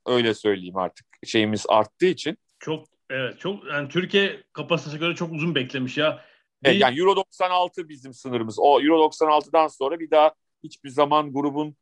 [0.07, 1.07] Öyle söyleyeyim artık.
[1.25, 2.38] Şeyimiz arttığı için.
[2.59, 6.25] Çok evet çok yani Türkiye kapasitesine göre çok uzun beklemiş ya.
[6.64, 8.59] Evet, yani Euro 96 bizim sınırımız.
[8.59, 11.77] O Euro 96'dan sonra bir daha hiçbir zaman grubun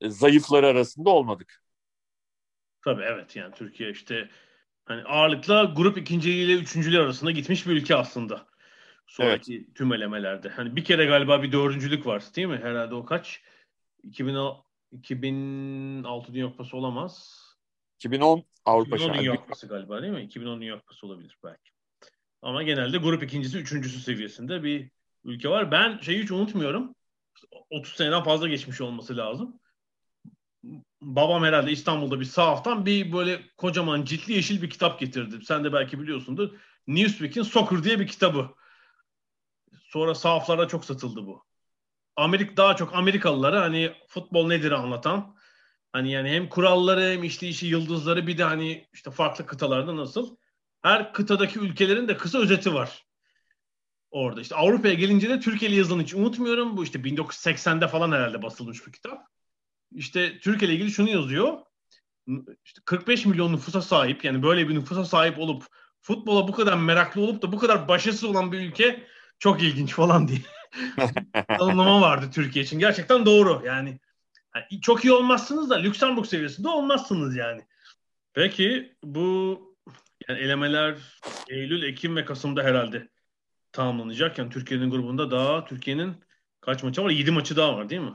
[0.00, 1.62] e, zayıfları arasında olmadık.
[2.84, 4.28] Tabii evet yani Türkiye işte
[4.84, 8.46] hani ağırlıkla grup ikinciliği ile üçüncülüğü arasında gitmiş bir ülke aslında.
[9.06, 9.74] Sonraki evet.
[9.74, 10.48] tüm elemelerde.
[10.48, 12.60] Hani bir kere galiba bir dördüncülük var değil mi?
[12.62, 13.42] Herhalde o kaç?
[14.02, 14.34] 2000,
[14.92, 17.43] 2006 Dünya Kupası olamaz.
[17.98, 20.22] 2010 Avrupa 2010 Dünya Kupası galiba değil mi?
[20.22, 21.70] 2010 Dünya Kupası olabilir belki.
[22.42, 24.90] Ama genelde grup ikincisi, üçüncüsü seviyesinde bir
[25.24, 25.70] ülke var.
[25.70, 26.94] Ben şeyi hiç unutmuyorum.
[27.70, 29.60] 30 seneden fazla geçmiş olması lazım.
[31.00, 35.44] Babam herhalde İstanbul'da bir sahaftan bir böyle kocaman ciltli yeşil bir kitap getirdi.
[35.44, 36.50] Sen de belki biliyorsundur.
[36.86, 38.54] Newsweek'in Soccer diye bir kitabı.
[39.82, 41.44] Sonra sahaflarda çok satıldı bu.
[42.16, 45.36] Amerika daha çok Amerikalılara hani futbol nedir anlatan.
[45.94, 50.36] Hani yani hem kuralları hem işleyişi yıldızları bir de hani işte farklı kıtalarda nasıl
[50.82, 53.06] her kıtadaki ülkelerin de kısa özeti var.
[54.10, 56.76] Orada işte Avrupa'ya gelince de Türkiye'li yazılan hiç unutmuyorum.
[56.76, 59.26] Bu işte 1980'de falan herhalde basılmış bir kitap.
[59.92, 61.58] İşte Türkiye ile ilgili şunu yazıyor.
[62.64, 65.64] İşte 45 milyon nüfusa sahip yani böyle bir nüfusa sahip olup
[66.00, 69.06] futbola bu kadar meraklı olup da bu kadar başarısız olan bir ülke
[69.38, 70.40] çok ilginç falan diye.
[71.58, 72.78] Tanımlama vardı Türkiye için.
[72.78, 73.98] Gerçekten doğru yani.
[74.54, 74.80] Yani.
[74.80, 77.62] Çok iyi olmazsınız da Lüksemburg seviyesinde olmazsınız yani.
[78.34, 79.58] Peki bu
[80.28, 80.96] yani elemeler
[81.48, 83.08] Eylül, Ekim ve Kasım'da herhalde
[83.72, 84.38] tamamlanacak.
[84.38, 86.14] Yani Türkiye'nin grubunda daha Türkiye'nin
[86.60, 87.10] kaç maçı var?
[87.10, 88.14] 7 maçı daha var değil mi?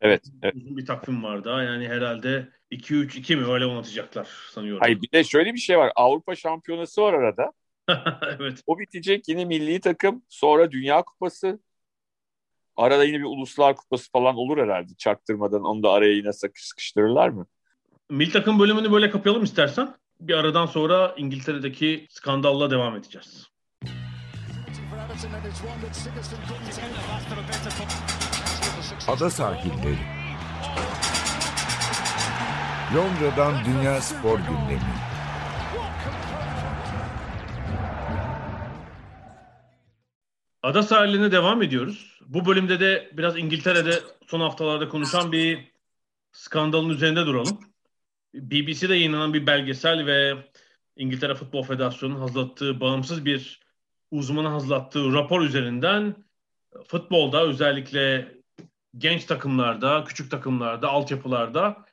[0.00, 0.22] Evet.
[0.42, 0.54] evet.
[0.54, 1.62] Uzun bir takvim var daha.
[1.62, 4.80] Yani herhalde 2-3-2 mi öyle oynatacaklar sanıyorum.
[4.80, 5.92] Hayır bir de şöyle bir şey var.
[5.96, 7.52] Avrupa Şampiyonası var arada.
[8.38, 8.62] evet.
[8.66, 10.22] O bitecek yine milli takım.
[10.28, 11.58] Sonra Dünya Kupası.
[12.76, 14.94] Arada yine bir Uluslar Kupası falan olur herhalde.
[14.98, 17.46] Çaktırmadan onu da araya yine sıkıştırırlar mı?
[18.10, 23.46] Milli takım bölümünü böyle kapayalım istersen bir aradan sonra İngiltere'deki skandalla devam edeceğiz.
[29.08, 29.98] Ada sahilleri.
[32.96, 34.80] Londra'dan Dünya Spor Gündemi.
[40.62, 42.11] Ada sahiline devam ediyoruz.
[42.26, 45.72] Bu bölümde de biraz İngiltere'de son haftalarda konuşan bir
[46.32, 47.60] skandalın üzerinde duralım.
[48.34, 50.50] BBC'de yayınlanan bir belgesel ve
[50.96, 53.60] İngiltere Futbol Federasyonu'nun hazırlattığı bağımsız bir
[54.10, 56.24] uzmanı hazırlattığı rapor üzerinden
[56.88, 58.34] futbolda özellikle
[58.98, 61.84] genç takımlarda, küçük takımlarda, altyapılarda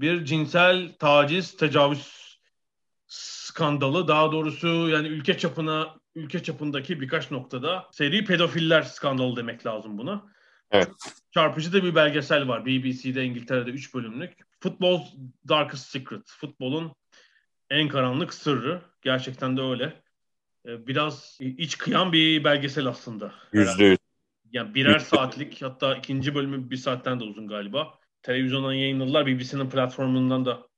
[0.00, 2.22] bir cinsel taciz, tecavüz
[3.06, 9.98] skandalı daha doğrusu yani ülke çapına ülke çapındaki birkaç noktada seri pedofiller skandalı demek lazım
[9.98, 10.32] buna.
[10.70, 10.88] Evet.
[11.30, 14.32] Çarpıcı da bir belgesel var BBC'de İngiltere'de 3 bölümlük.
[14.60, 15.14] Football's
[15.48, 16.22] Darkest Secret.
[16.26, 16.92] Futbolun
[17.70, 18.82] en karanlık sırrı.
[19.02, 20.02] Gerçekten de öyle.
[20.66, 23.34] Ee, biraz iç kıyan bir belgesel aslında.
[23.52, 23.98] Yüzde yüz.
[24.52, 27.98] Yani birer saatlik hatta ikinci bölümü bir saatten de uzun galiba.
[28.22, 29.26] Televizyondan yayınladılar.
[29.26, 30.68] BBC'nin platformundan da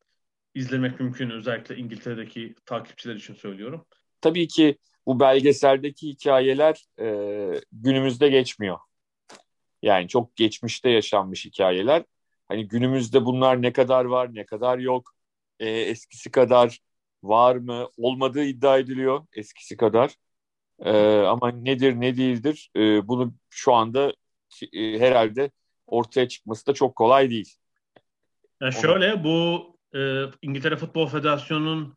[0.54, 1.30] izlemek mümkün.
[1.30, 3.86] Özellikle İngiltere'deki takipçiler için söylüyorum.
[4.20, 8.78] Tabii ki bu belgeseldeki hikayeler e, günümüzde geçmiyor.
[9.82, 12.04] Yani çok geçmişte yaşanmış hikayeler.
[12.48, 15.14] Hani günümüzde bunlar ne kadar var, ne kadar yok,
[15.60, 16.78] e, eskisi kadar
[17.22, 20.14] var mı, olmadığı iddia ediliyor eskisi kadar.
[20.78, 24.12] E, ama nedir, ne değildir e, bunu şu anda
[24.72, 25.50] e, herhalde
[25.86, 27.54] ortaya çıkması da çok kolay değil.
[28.60, 31.96] Yani şöyle bu e, İngiltere Futbol Federasyonu'nun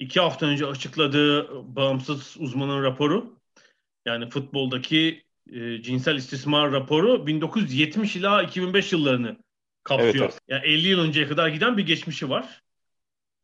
[0.00, 3.36] iki hafta önce açıkladığı bağımsız uzmanın raporu
[4.06, 9.36] yani futboldaki e, cinsel istismar raporu 1970 ila 2005 yıllarını
[9.84, 10.14] kapsıyor.
[10.14, 10.40] Evet, evet.
[10.48, 12.62] Yani 50 yıl önceye kadar giden bir geçmişi var.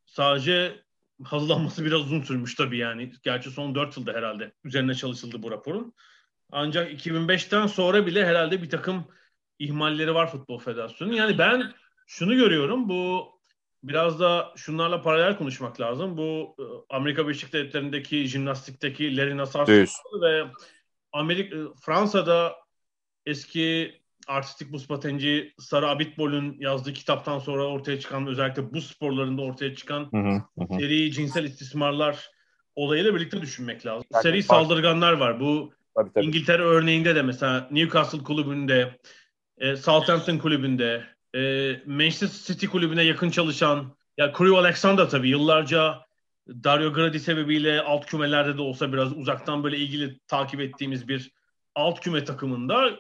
[0.07, 0.83] Sadece
[1.25, 3.13] hazırlanması biraz uzun sürmüş tabii yani.
[3.23, 5.95] Gerçi son 4 yılda herhalde üzerine çalışıldı bu raporun.
[6.53, 9.05] Ancak 2005'ten sonra bile herhalde bir takım
[9.59, 11.15] ihmalleri var Futbol Federasyonu.
[11.15, 11.73] Yani ben
[12.07, 13.36] şunu görüyorum bu
[13.89, 16.17] biraz da şunlarla paralel konuşmak lazım.
[16.17, 19.69] Bu e, Amerika Birleşik Devletleri'ndeki jimnastikteki Larry Nassar
[20.23, 20.45] ve
[21.13, 22.55] Amerika e, Fransa'da
[23.27, 23.95] eski
[24.27, 30.09] artistik buz patenci Sarı Abitbol'un yazdığı kitaptan sonra ortaya çıkan özellikle buz sporlarında ortaya çıkan
[30.11, 30.81] hı hı, hı.
[30.81, 32.31] seri cinsel istismarlar
[32.75, 34.09] olayıyla birlikte düşünmek lazım.
[34.13, 35.41] Yani, seri saldırganlar var.
[35.41, 36.27] Bu tabii, tabii.
[36.27, 38.99] İngiltere örneğinde de mesela Newcastle kulübünde,
[39.59, 46.07] e, Southampton kulübünde, e, Manchester City kulübüne yakın çalışan ya Crew Alexander tabii yıllarca
[46.49, 51.31] Dario Gradi sebebiyle alt kümelerde de olsa biraz uzaktan böyle ilgili takip ettiğimiz bir
[51.75, 52.91] alt küme takımında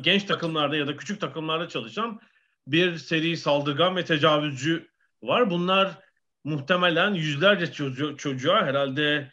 [0.00, 2.20] genç takımlarda ya da küçük takımlarda çalışan
[2.66, 4.88] bir seri saldırgan ve tecavüzcü
[5.22, 5.50] var.
[5.50, 5.98] Bunlar
[6.44, 9.32] muhtemelen yüzlerce çocuğa, çocuğa herhalde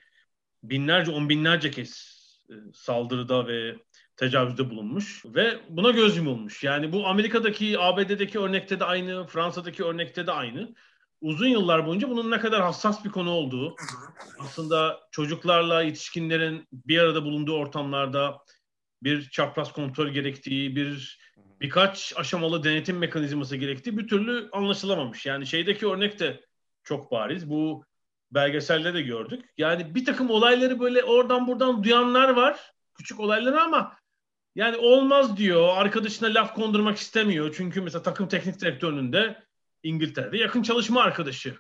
[0.64, 3.76] binlerce, on binlerce kez e, saldırıda ve
[4.20, 6.64] tecavüzde bulunmuş ve buna göz yumulmuş.
[6.64, 10.76] Yani bu Amerika'daki, ABD'deki örnekte de aynı, Fransa'daki örnekte de aynı.
[11.22, 13.76] Uzun yıllar boyunca bunun ne kadar hassas bir konu olduğu,
[14.40, 18.38] aslında çocuklarla yetişkinlerin bir arada bulunduğu ortamlarda
[19.04, 21.20] bir çapraz kontrol gerektiği, bir
[21.62, 25.26] birkaç aşamalı denetim mekanizması gerektiği bir türlü anlaşılamamış.
[25.26, 26.46] Yani şeydeki örnek de
[26.84, 27.50] çok bariz.
[27.50, 27.84] Bu
[28.32, 29.46] belgeselde de gördük.
[29.58, 32.60] Yani bir takım olayları böyle oradan buradan duyanlar var.
[32.94, 33.99] Küçük olayları ama
[34.60, 35.78] yani olmaz diyor.
[35.78, 37.54] Arkadaşına laf kondurmak istemiyor.
[37.58, 39.44] Çünkü mesela takım teknik direktörünün de
[39.84, 41.56] İngiltere'de yakın çalışma arkadaşı.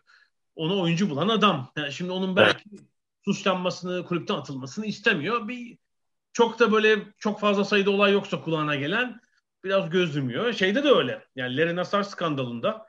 [0.55, 1.71] Onu oyuncu bulan adam.
[1.77, 2.63] Yani şimdi onun belki
[3.25, 5.47] suçlanmasını, kulüpten atılmasını istemiyor.
[5.47, 5.77] Bir
[6.33, 9.19] çok da böyle çok fazla sayıda olay yoksa kulağına gelen
[9.63, 10.53] biraz gözlümüyor.
[10.53, 11.25] Şeyde de öyle.
[11.35, 12.85] Yani Larry Nassar skandalında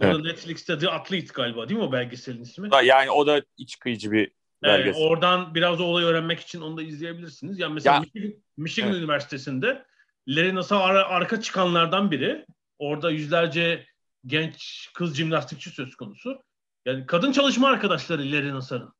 [0.00, 0.20] evet.
[0.20, 2.70] Netflix'te The Athlete galiba değil mi o belgeselin ismi?
[2.84, 4.30] Yani o da iç kıyıcı bir
[4.62, 5.02] belgesel.
[5.02, 7.58] Oradan biraz o olayı öğrenmek için onu da izleyebilirsiniz.
[7.58, 9.00] Yani mesela ya, Michigan, Michigan evet.
[9.00, 9.84] Üniversitesi'nde
[10.28, 12.46] Larry Nassar ar- arka çıkanlardan biri.
[12.78, 13.86] Orada yüzlerce
[14.26, 16.42] genç kız jimnastikçi söz konusu.
[16.86, 18.92] Yani kadın çalışma arkadaşları Larry Nassar'ın.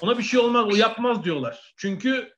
[0.00, 1.74] Ona bir şey olmaz, o yapmaz diyorlar.
[1.76, 2.34] Çünkü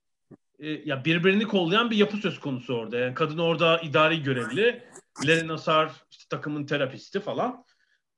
[0.58, 2.98] e, ya birbirini kollayan bir yapı söz konusu orada.
[2.98, 4.82] Yani kadın orada idari görevli,
[5.24, 7.64] Larry Nassar işte takımın terapisti falan.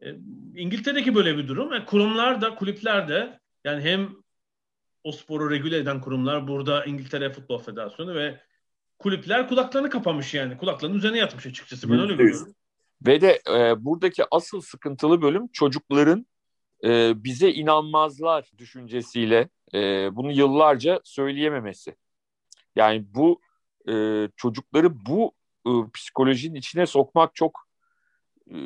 [0.03, 0.15] E,
[0.57, 1.73] İngiltere'deki böyle bir durum.
[1.73, 4.11] Yani kurumlar da, kulüpler de yani hem
[5.05, 8.41] o sporu regüle eden kurumlar burada İngiltere Futbol Federasyonu ve
[8.99, 10.57] kulüpler kulaklarını kapamış yani.
[10.57, 11.91] Kulaklarının üzerine yatmış açıkçası.
[11.91, 12.55] Ben öyle görüyorum.
[13.07, 16.27] Ve de e, buradaki asıl sıkıntılı bölüm çocukların
[16.85, 19.79] e, bize inanmazlar düşüncesiyle e,
[20.17, 21.97] bunu yıllarca söyleyememesi.
[22.77, 23.41] Yani bu
[23.89, 25.33] e, çocukları bu
[25.67, 27.69] e, psikolojinin içine sokmak çok
[28.51, 28.57] e,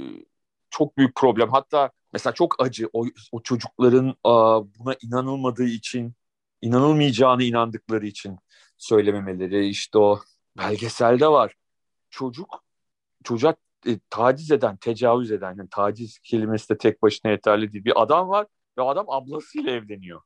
[0.70, 1.50] çok büyük problem.
[1.50, 6.14] Hatta mesela çok acı o, o çocukların a, buna inanılmadığı için,
[6.64, 8.38] inanılmayacağını inandıkları için
[8.78, 9.68] söylememeleri.
[9.68, 10.20] işte o
[10.58, 11.54] belgeselde var.
[12.10, 12.64] Çocuk
[13.24, 13.56] çocuk
[13.86, 17.84] e, taciz eden, tecavüz eden, yani taciz kelimesi de tek başına yeterli değil.
[17.84, 18.46] Bir adam var
[18.78, 20.20] ve adam ablasıyla evleniyor.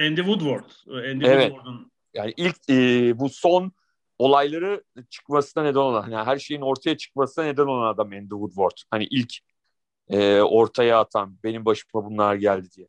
[0.00, 0.70] Andy Woodward.
[0.86, 1.48] Andy evet.
[1.48, 3.72] Woodward'un yani ilk e, bu son
[4.18, 8.76] olayları çıkmasına neden olan, yani her şeyin ortaya çıkmasına neden olan adam Andy Woodward.
[8.90, 9.34] Hani ilk
[10.08, 12.88] e, ortaya atan benim başıma bunlar geldi diye.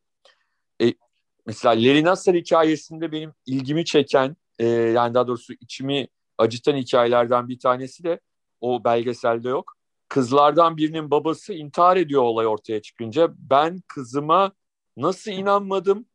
[1.46, 7.60] Mesela Larry Nassar hikayesinde benim ilgimi çeken e, yani daha doğrusu içimi acıtan hikayelerden bir
[7.60, 8.20] tanesi de
[8.62, 9.74] o belgeselde yok.
[10.10, 13.28] Kızlardan birinin babası intihar ediyor olay ortaya çıkınca.
[13.38, 14.52] Ben kızıma
[14.98, 16.06] nasıl inanmadım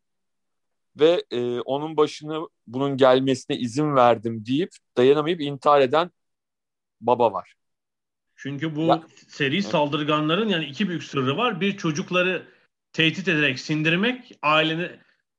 [1.01, 6.11] ve e, onun başına bunun gelmesine izin verdim deyip dayanamayıp intihar eden
[7.01, 7.55] baba var.
[8.37, 11.61] Çünkü bu ya, seri saldırganların yani iki büyük sırrı var.
[11.61, 12.47] Bir çocukları
[12.93, 14.91] tehdit ederek sindirmek, aileni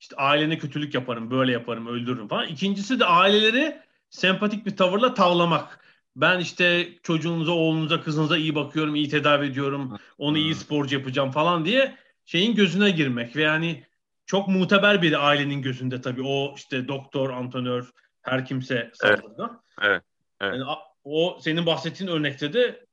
[0.06, 2.48] işte ailene kötülük yaparım, böyle yaparım, öldürürüm falan.
[2.48, 5.86] İkincisi de aileleri sempatik bir tavırla tavlamak.
[6.16, 11.66] Ben işte çocuğunuza, oğlunuza, kızınıza iyi bakıyorum, iyi tedavi ediyorum, onu iyi sporcu yapacağım falan
[11.66, 13.84] diye şeyin gözüne girmek ve yani
[14.26, 17.90] çok muteber bir ailenin gözünde tabii o işte doktor, antrenör,
[18.22, 19.62] her kimse saldırgan.
[19.82, 19.92] Evet.
[19.92, 20.04] evet.
[20.42, 20.54] evet.
[20.54, 20.66] Yani
[21.04, 22.86] o senin bahsettiğin örnekte de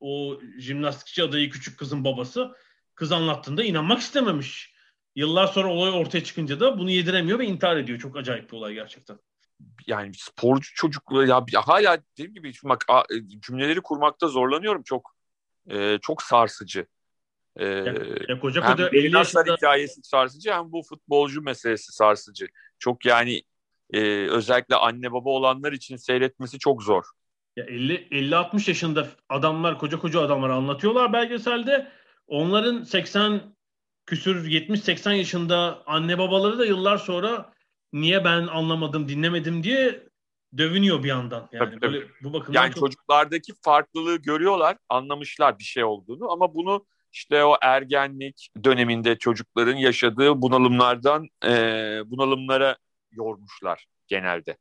[0.00, 2.56] o jimnastikçi adayı küçük kızın babası
[2.94, 4.77] kız anlattığında inanmak istememiş.
[5.18, 7.98] Yıllar sonra olay ortaya çıkınca da bunu yediremiyor ve intihar ediyor.
[7.98, 9.18] Çok acayip bir olay gerçekten.
[9.86, 12.86] Yani sporcu çocukluğu ya, ya hala dediğim gibi bak
[13.38, 15.14] cümleleri kurmakta zorlanıyorum çok
[15.70, 16.86] e, çok sarsıcı.
[17.56, 17.66] Ee,
[18.28, 19.54] ya, koca hem koca 50 yaşında...
[19.56, 22.48] hikayesi sarsıcı hem bu futbolcu meselesi sarsıcı.
[22.78, 23.42] Çok yani
[23.92, 27.04] e, özellikle anne baba olanlar için seyretmesi çok zor.
[27.56, 31.92] Ya 50 50 60 yaşında adamlar koca koca adamlar anlatıyorlar belgeselde.
[32.26, 33.57] Onların 80
[34.08, 37.52] küsür 70 80 yaşında anne babaları da yıllar sonra
[37.92, 40.08] niye ben anlamadım, dinlemedim diye
[40.56, 41.48] dövünüyor bir yandan.
[41.52, 42.80] Yani tabii, böyle bu bakımdan yani çok...
[42.80, 50.42] çocuklardaki farklılığı görüyorlar, anlamışlar bir şey olduğunu ama bunu işte o ergenlik döneminde çocukların yaşadığı
[50.42, 51.50] bunalımlardan e,
[52.06, 52.76] bunalımlara
[53.10, 54.56] yormuşlar genelde.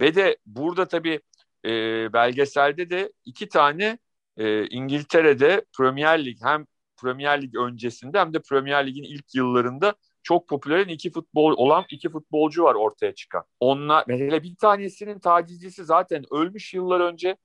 [0.00, 1.20] Ve de burada tabii
[1.64, 1.70] e,
[2.12, 3.98] belgeselde de iki tane
[4.36, 6.66] e, İngiltere'de Premier Lig hem
[7.02, 12.08] Premier Lig öncesinde hem de Premier Lig'in ilk yıllarında çok popüler iki futbol olan iki
[12.08, 13.44] futbolcu var ortaya çıkan.
[13.60, 17.36] Onlar mesela bir tanesinin tacizcisi zaten ölmüş yıllar önce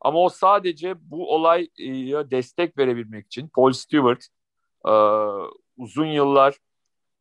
[0.00, 4.26] ama o sadece bu olaya destek verebilmek için Paul Stewart
[4.88, 4.92] e,
[5.76, 6.58] uzun yıllar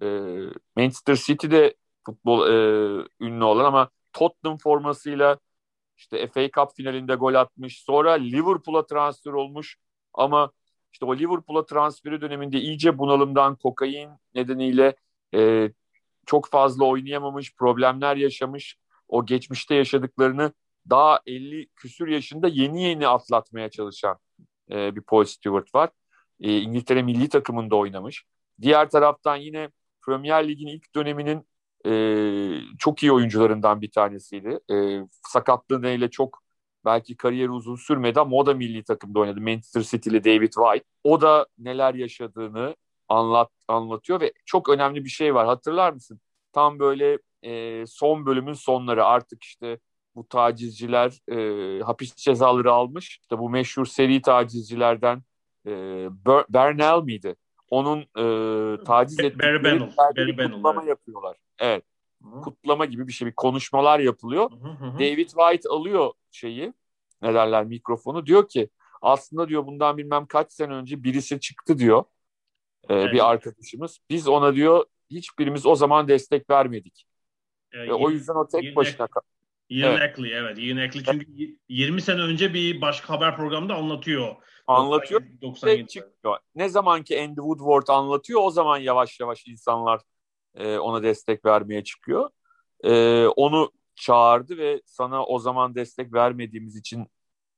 [0.01, 0.07] e,
[0.75, 1.75] Manchester City'de
[2.05, 2.53] futbol e,
[3.19, 5.39] ünlü olan ama Tottenham formasıyla
[5.97, 7.83] işte FA Cup finalinde gol atmış.
[7.83, 9.77] Sonra Liverpool'a transfer olmuş
[10.13, 10.51] ama
[10.93, 14.95] işte o Liverpool'a transferi döneminde iyice bunalımdan kokain nedeniyle
[15.35, 15.71] e,
[16.25, 18.77] çok fazla oynayamamış, problemler yaşamış.
[19.07, 20.53] O geçmişte yaşadıklarını
[20.89, 24.17] daha 50 küsür yaşında yeni yeni atlatmaya çalışan
[24.71, 25.89] e, bir Paul Stewart var.
[26.39, 28.23] E, İngiltere milli takımında oynamış.
[28.61, 29.69] Diğer taraftan yine
[30.05, 31.47] Premier Lig'in ilk döneminin
[31.85, 31.91] e,
[32.79, 34.59] çok iyi oyuncularından bir tanesiydi.
[34.71, 36.43] E, sakatlığı neyle çok
[36.85, 39.41] belki kariyeri uzun sürmedi ama o da milli takımda oynadı.
[39.41, 40.85] Manchester City'li David White.
[41.03, 42.75] O da neler yaşadığını
[43.09, 45.45] anlat anlatıyor ve çok önemli bir şey var.
[45.45, 46.21] Hatırlar mısın?
[46.53, 49.79] Tam böyle e, son bölümün sonları artık işte
[50.15, 53.09] bu tacizciler e, hapis cezaları almış.
[53.21, 55.23] İşte bu meşhur seri tacizcilerden
[55.65, 55.71] e,
[56.25, 57.35] Ber Bernal miydi?
[57.69, 59.79] Onun e, taciz ettikleri
[60.51, 61.37] kutlama yapıyorlar.
[61.59, 61.83] Evet.
[62.21, 62.41] Hı.
[62.41, 64.51] Kutlama gibi bir şey, bir konuşmalar yapılıyor.
[64.51, 64.93] Hı hı hı.
[64.93, 66.73] David White alıyor şeyi,
[67.21, 68.25] ne derler mikrofonu.
[68.25, 68.69] Diyor ki
[69.01, 72.03] aslında diyor bundan bilmem kaç sene önce birisi çıktı diyor.
[72.89, 73.13] E, evet.
[73.13, 73.99] Bir arkadaşımız.
[74.09, 77.05] Biz ona diyor hiçbirimiz o zaman destek vermedik.
[77.71, 79.07] E, Ve o yüzden o tek başına
[79.69, 80.01] Ian evet.
[80.01, 80.57] Ackley evet.
[80.59, 84.35] Ian Ackley çünkü 20 sene önce bir başka haber programında anlatıyor.
[84.67, 85.21] Anlatıyor.
[85.41, 86.37] 97, çıkıyor.
[86.55, 90.01] Ne zaman ki Andy Woodward anlatıyor o zaman yavaş yavaş insanlar
[90.55, 92.29] e, ona destek vermeye çıkıyor.
[92.83, 97.07] E, onu çağırdı ve sana o zaman destek vermediğimiz için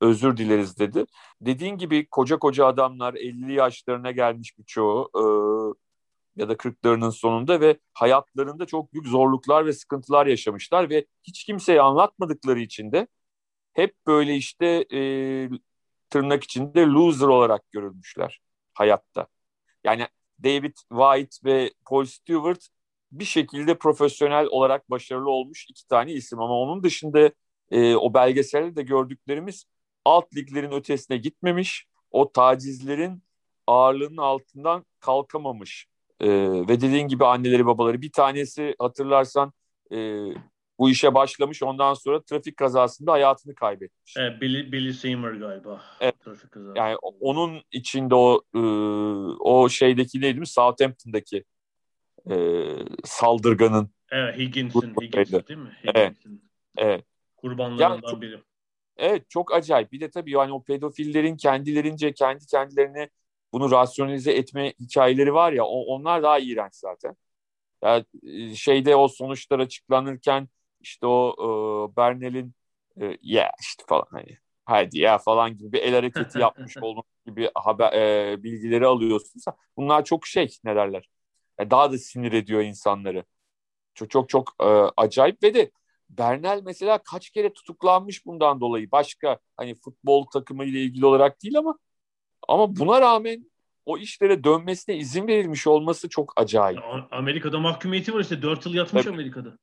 [0.02, 1.06] özür dileriz dedi.
[1.42, 5.10] Dediğin gibi koca koca adamlar 50 yaşlarına gelmiş birçoğu.
[5.16, 5.24] E,
[6.36, 11.82] ya da 40'larının sonunda ve hayatlarında çok büyük zorluklar ve sıkıntılar yaşamışlar ve hiç kimseye
[11.82, 13.08] anlatmadıkları için de
[13.74, 15.00] hep böyle işte e,
[16.10, 18.42] tırnak içinde loser olarak görülmüşler
[18.74, 19.28] hayatta.
[19.84, 20.08] Yani
[20.44, 22.68] David White ve Paul Stewart
[23.20, 27.32] bir şekilde profesyonel olarak başarılı olmuş iki tane isim ama onun dışında
[27.72, 29.66] e, o belgeselde de gördüklerimiz
[30.06, 33.24] alt liglerin ötesine gitmemiş, o tacizlerin
[33.68, 35.88] ağırlığının altından kalkamamış
[36.20, 36.28] e,
[36.68, 39.54] ve dediğin gibi anneleri babaları bir tanesi hatırlarsan
[39.92, 40.28] e,
[40.80, 44.16] bu işe başlamış ondan sonra trafik kazasında hayatını kaybetmiş.
[44.18, 45.82] Evet, Billy, Billy Seymour galiba.
[46.02, 46.20] Evet.
[46.20, 46.78] Trafik kazası.
[46.78, 48.60] Yani onun içinde o e,
[49.40, 51.44] o şeydeki neydi mi Southampton'daki
[52.30, 52.36] e,
[53.04, 55.78] saldırganın Evet Higgins'in Higgins değil mi?
[55.96, 56.18] Evet.
[56.78, 57.06] Evet.
[57.38, 58.40] kurbanlarından yani biri.
[58.98, 59.92] Evet çok acayip.
[59.92, 63.10] Bir de tabii yani o pedofillerin kendilerince kendi kendilerine
[63.54, 67.16] bunu rasyonalize etme hikayeleri var ya onlar daha iğrenç zaten.
[67.84, 70.48] Yani e, şeyde o sonuçlar açıklanırken
[70.82, 71.36] işte o
[71.94, 72.54] e, Bernel'in
[73.02, 77.50] e, yeah işte falan hani hadi ya falan gibi bir el hareketi yapmış olduğum gibi
[77.56, 81.10] haber e, bilgileri alıyorsunsa bunlar çok şey ne derler.
[81.60, 83.24] Yani daha da sinir ediyor insanları.
[83.94, 84.66] Çok çok çok e,
[84.98, 85.72] acayip ve de
[86.10, 88.92] Bernal mesela kaç kere tutuklanmış bundan dolayı.
[88.92, 91.78] Başka hani futbol takımı ile ilgili olarak değil ama
[92.48, 93.52] ama buna rağmen
[93.86, 96.80] o işlere dönmesine izin verilmiş olması çok acayip.
[97.12, 99.14] Amerika'da mahkumiyeti var işte 4 yıl yatmış evet.
[99.14, 99.58] Amerika'da.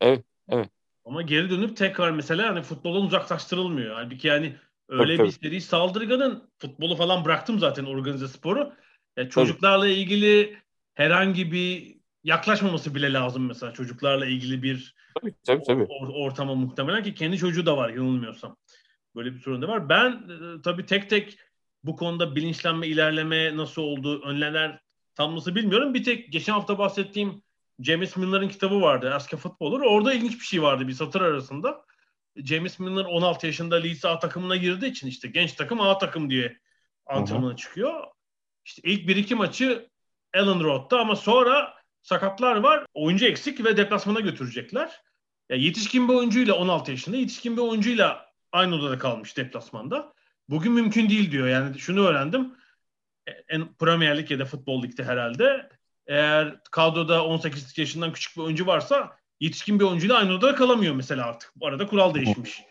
[0.00, 0.70] Evet, evet.
[1.04, 3.94] Ama geri dönüp tekrar mesela hani futboldan uzaklaştırılmıyor.
[3.94, 4.56] Halbuki yani
[4.88, 8.72] öyle tabii, bir seri saldırganın futbolu falan bıraktım zaten organize sporu.
[9.16, 9.92] Yani çocuklarla tabii.
[9.92, 10.56] ilgili
[10.96, 15.86] herhangi bir yaklaşmaması bile lazım mesela çocuklarla ilgili bir tabii, tabii, tabii.
[16.12, 18.56] ortama muhtemelen ki kendi çocuğu da var yanılmıyorsam.
[19.16, 19.88] Böyle bir sorun da var.
[19.88, 21.38] Ben e, tabii tek tek
[21.84, 24.80] bu konuda bilinçlenme, ilerleme nasıl oldu, önlemler
[25.14, 25.94] tam nasıl bilmiyorum.
[25.94, 27.42] Bir tek geçen hafta bahsettiğim
[27.80, 29.14] James Miller'ın kitabı vardı.
[29.14, 29.80] Ask a Footballer.
[29.80, 31.84] Orada ilginç bir şey vardı bir satır arasında.
[32.36, 36.58] James Milner 16 yaşında Leeds A takımına girdiği için işte genç takım A takım diye
[37.06, 38.04] antrenmana çıkıyor.
[38.64, 39.88] İşte ilk bir iki maçı
[40.34, 42.86] Ellen Road'da ama sonra sakatlar var.
[42.94, 45.00] Oyuncu eksik ve deplasmana götürecekler.
[45.50, 50.12] Ya yetişkin bir oyuncuyla 16 yaşında yetişkin bir oyuncuyla aynı odada kalmış deplasmanda.
[50.48, 51.48] Bugün mümkün değil diyor.
[51.48, 52.54] Yani şunu öğrendim.
[53.48, 55.68] En Premier Lig ya da Futbol Lig'de herhalde
[56.06, 61.26] eğer kadroda 18 yaşından küçük bir oyuncu varsa yetişkin bir oyuncuyla aynı odada kalamıyor mesela
[61.26, 61.52] artık.
[61.56, 62.62] Bu arada kural değişmiş.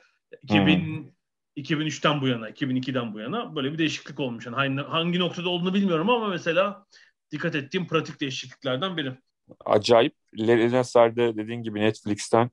[0.44, 1.16] 2000
[1.58, 4.46] 2003'ten bu yana, 2002'den bu yana böyle bir değişiklik olmuş.
[4.46, 6.86] Yani hangi, hangi noktada olduğunu bilmiyorum ama mesela
[7.32, 9.14] dikkat ettiğim pratik değişikliklerden biri.
[9.66, 10.16] Acayip.
[10.38, 12.50] Larry Nassar'da dediğin gibi Netflix'ten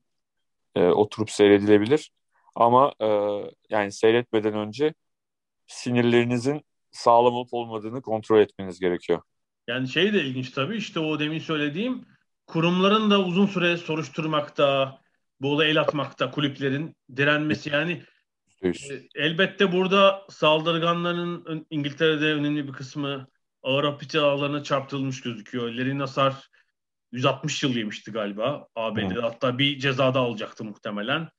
[0.75, 2.11] e, oturup seyredilebilir.
[2.55, 3.07] Ama e,
[3.69, 4.93] yani seyretmeden önce
[5.67, 9.21] sinirlerinizin sağlam olup olmadığını kontrol etmeniz gerekiyor.
[9.67, 12.05] Yani şey de ilginç tabii işte o demin söylediğim
[12.47, 14.99] kurumların da uzun süre soruşturmakta,
[15.41, 18.03] bu olaya el atmakta kulüplerin direnmesi yani
[18.63, 18.71] e,
[19.15, 23.27] elbette burada saldırganların İngiltere'de önemli bir kısmı
[23.63, 25.69] ağır hapis ağlarına çarptırılmış gözüküyor.
[25.69, 26.49] Larry Nassar
[27.11, 29.21] 160 yıl yemişti galiba ABD'de.
[29.21, 31.29] Hatta bir cezada alacaktı muhtemelen.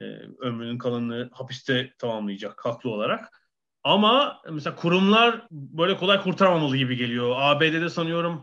[0.00, 0.04] Ee,
[0.40, 3.40] ömrünün kalanını hapiste tamamlayacak haklı olarak.
[3.84, 7.34] Ama mesela kurumlar böyle kolay kurtaramamalı gibi geliyor.
[7.38, 8.42] ABD'de sanıyorum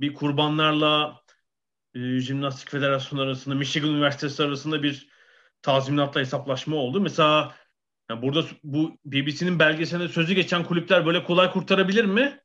[0.00, 1.20] bir kurbanlarla
[1.94, 5.08] e, Jimnastik Federasyonu arasında, Michigan Üniversitesi arasında bir
[5.62, 7.00] tazminatla hesaplaşma oldu.
[7.00, 7.54] Mesela
[8.10, 12.40] yani burada bu BBC'nin belgeselinde sözü geçen kulüpler böyle kolay kurtarabilir mi?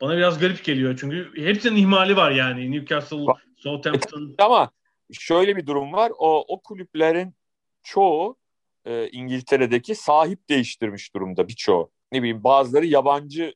[0.00, 2.72] Bana biraz garip geliyor çünkü hepsinin ihmali var yani.
[2.72, 3.26] Newcastle,
[3.56, 4.34] Southampton.
[4.38, 4.70] Ama
[5.12, 6.12] şöyle bir durum var.
[6.18, 7.34] O, o kulüplerin
[7.82, 8.36] çoğu
[8.84, 11.90] e, İngiltere'deki sahip değiştirmiş durumda birçoğu.
[12.12, 13.54] Ne bileyim bazıları yabancı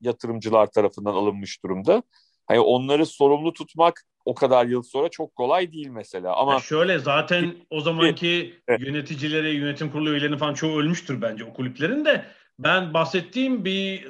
[0.00, 2.02] yatırımcılar tarafından alınmış durumda.
[2.46, 6.36] Hani onları sorumlu tutmak o kadar yıl sonra çok kolay değil mesela.
[6.36, 8.80] Ama ya şöyle zaten o zamanki evet.
[8.80, 12.24] yöneticileri, yönetim kurulu üyelerinin falan çoğu ölmüştür bence o kulüplerin de.
[12.58, 14.08] Ben bahsettiğim bir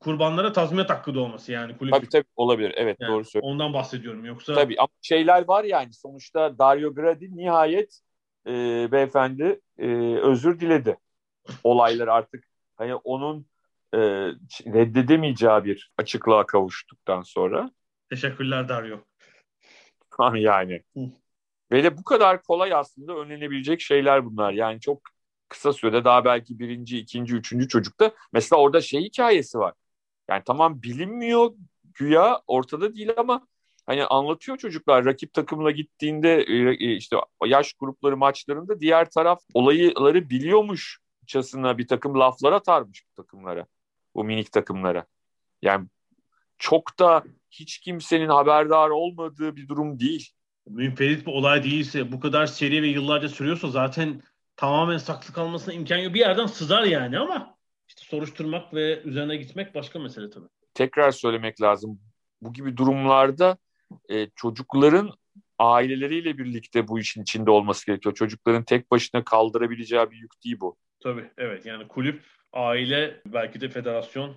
[0.00, 1.94] kurbanlara tazminat hakkı doğması yani kulüp.
[1.94, 2.74] Tabii tabii olabilir.
[2.76, 3.54] Evet yani doğru söylüyorsun.
[3.54, 4.54] Ondan bahsediyorum yoksa.
[4.54, 8.00] Tabii ama şeyler var yani sonuçta Dario Gradi nihayet
[8.46, 8.52] e,
[8.92, 9.86] beyefendi e,
[10.16, 10.96] özür diledi.
[11.64, 12.44] Olaylar artık
[12.76, 13.46] hani onun
[13.94, 13.98] e,
[14.66, 17.70] reddedemeyeceği bir açıklığa kavuştuktan sonra.
[18.10, 18.98] Teşekkürler Dario.
[20.34, 20.82] yani.
[20.96, 21.00] Hı.
[21.72, 24.52] Ve de bu kadar kolay aslında önlenebilecek şeyler bunlar.
[24.52, 25.00] Yani çok
[25.48, 29.74] kısa sürede daha belki birinci, ikinci, üçüncü çocukta mesela orada şey hikayesi var.
[30.30, 31.52] Yani tamam bilinmiyor
[31.94, 33.46] güya ortada değil ama
[33.86, 37.16] hani anlatıyor çocuklar rakip takımla gittiğinde e, e, işte
[37.46, 43.66] yaş grupları maçlarında diğer taraf olayları biliyormuşçasına bir takım laflar atarmış bu takımlara.
[44.14, 45.06] Bu minik takımlara.
[45.62, 45.86] Yani
[46.58, 50.30] çok da hiç kimsenin haberdar olmadığı bir durum değil.
[50.68, 54.22] Münferit bir olay değilse bu kadar seri ve yıllarca sürüyorsa zaten
[54.56, 56.14] tamamen saklı kalmasına imkan yok.
[56.14, 57.56] Bir yerden sızar yani ama
[57.88, 60.48] işte soruşturmak ve üzerine gitmek başka mesele tabii.
[60.74, 62.00] Tekrar söylemek lazım.
[62.42, 63.58] Bu gibi durumlarda
[64.08, 65.12] e, çocukların
[65.58, 68.14] aileleriyle birlikte bu işin içinde olması gerekiyor.
[68.14, 70.76] Çocukların tek başına kaldırabileceği bir yük değil bu.
[71.00, 74.34] Tabii evet yani kulüp, aile, belki de federasyon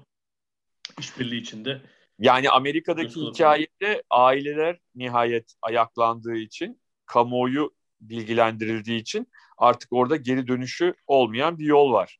[1.00, 1.82] işbirliği içinde.
[2.20, 9.28] Yani Amerika'daki hikayede aileler nihayet ayaklandığı için, kamuoyu bilgilendirildiği için
[9.58, 12.20] artık orada geri dönüşü olmayan bir yol var.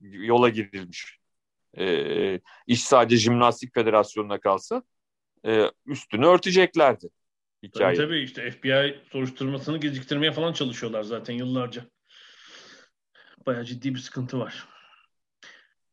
[0.00, 1.18] Yola girilmiş.
[1.78, 4.82] Ee, iş sadece jimnastik federasyonuna kalsa
[5.46, 7.08] e, üstünü örteceklerdi.
[7.62, 7.96] hikaye.
[7.96, 11.84] Tabii, tabii işte FBI soruşturmasını geciktirmeye falan çalışıyorlar zaten yıllarca.
[13.46, 14.68] Bayağı ciddi bir sıkıntı var.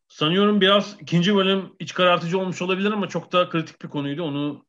[0.08, 4.24] Sanıyorum biraz ikinci bölüm iç karartıcı olmuş olabilir ama çok da kritik bir konuydu.
[4.24, 4.66] Onu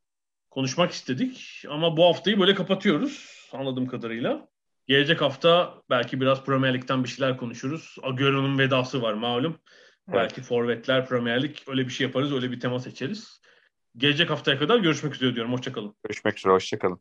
[0.51, 1.65] konuşmak istedik.
[1.69, 4.49] Ama bu haftayı böyle kapatıyoruz anladığım kadarıyla.
[4.89, 7.97] Gelecek hafta belki biraz Premier Lig'den bir şeyler konuşuruz.
[8.03, 9.59] Agüero'nun vedası var malum.
[10.09, 10.19] Evet.
[10.19, 13.41] Belki forvetler Premier Lig öyle bir şey yaparız, öyle bir tema seçeriz.
[13.97, 15.53] Gelecek haftaya kadar görüşmek üzere diyorum.
[15.53, 15.95] Hoşçakalın.
[16.05, 17.01] Görüşmek üzere, hoşçakalın.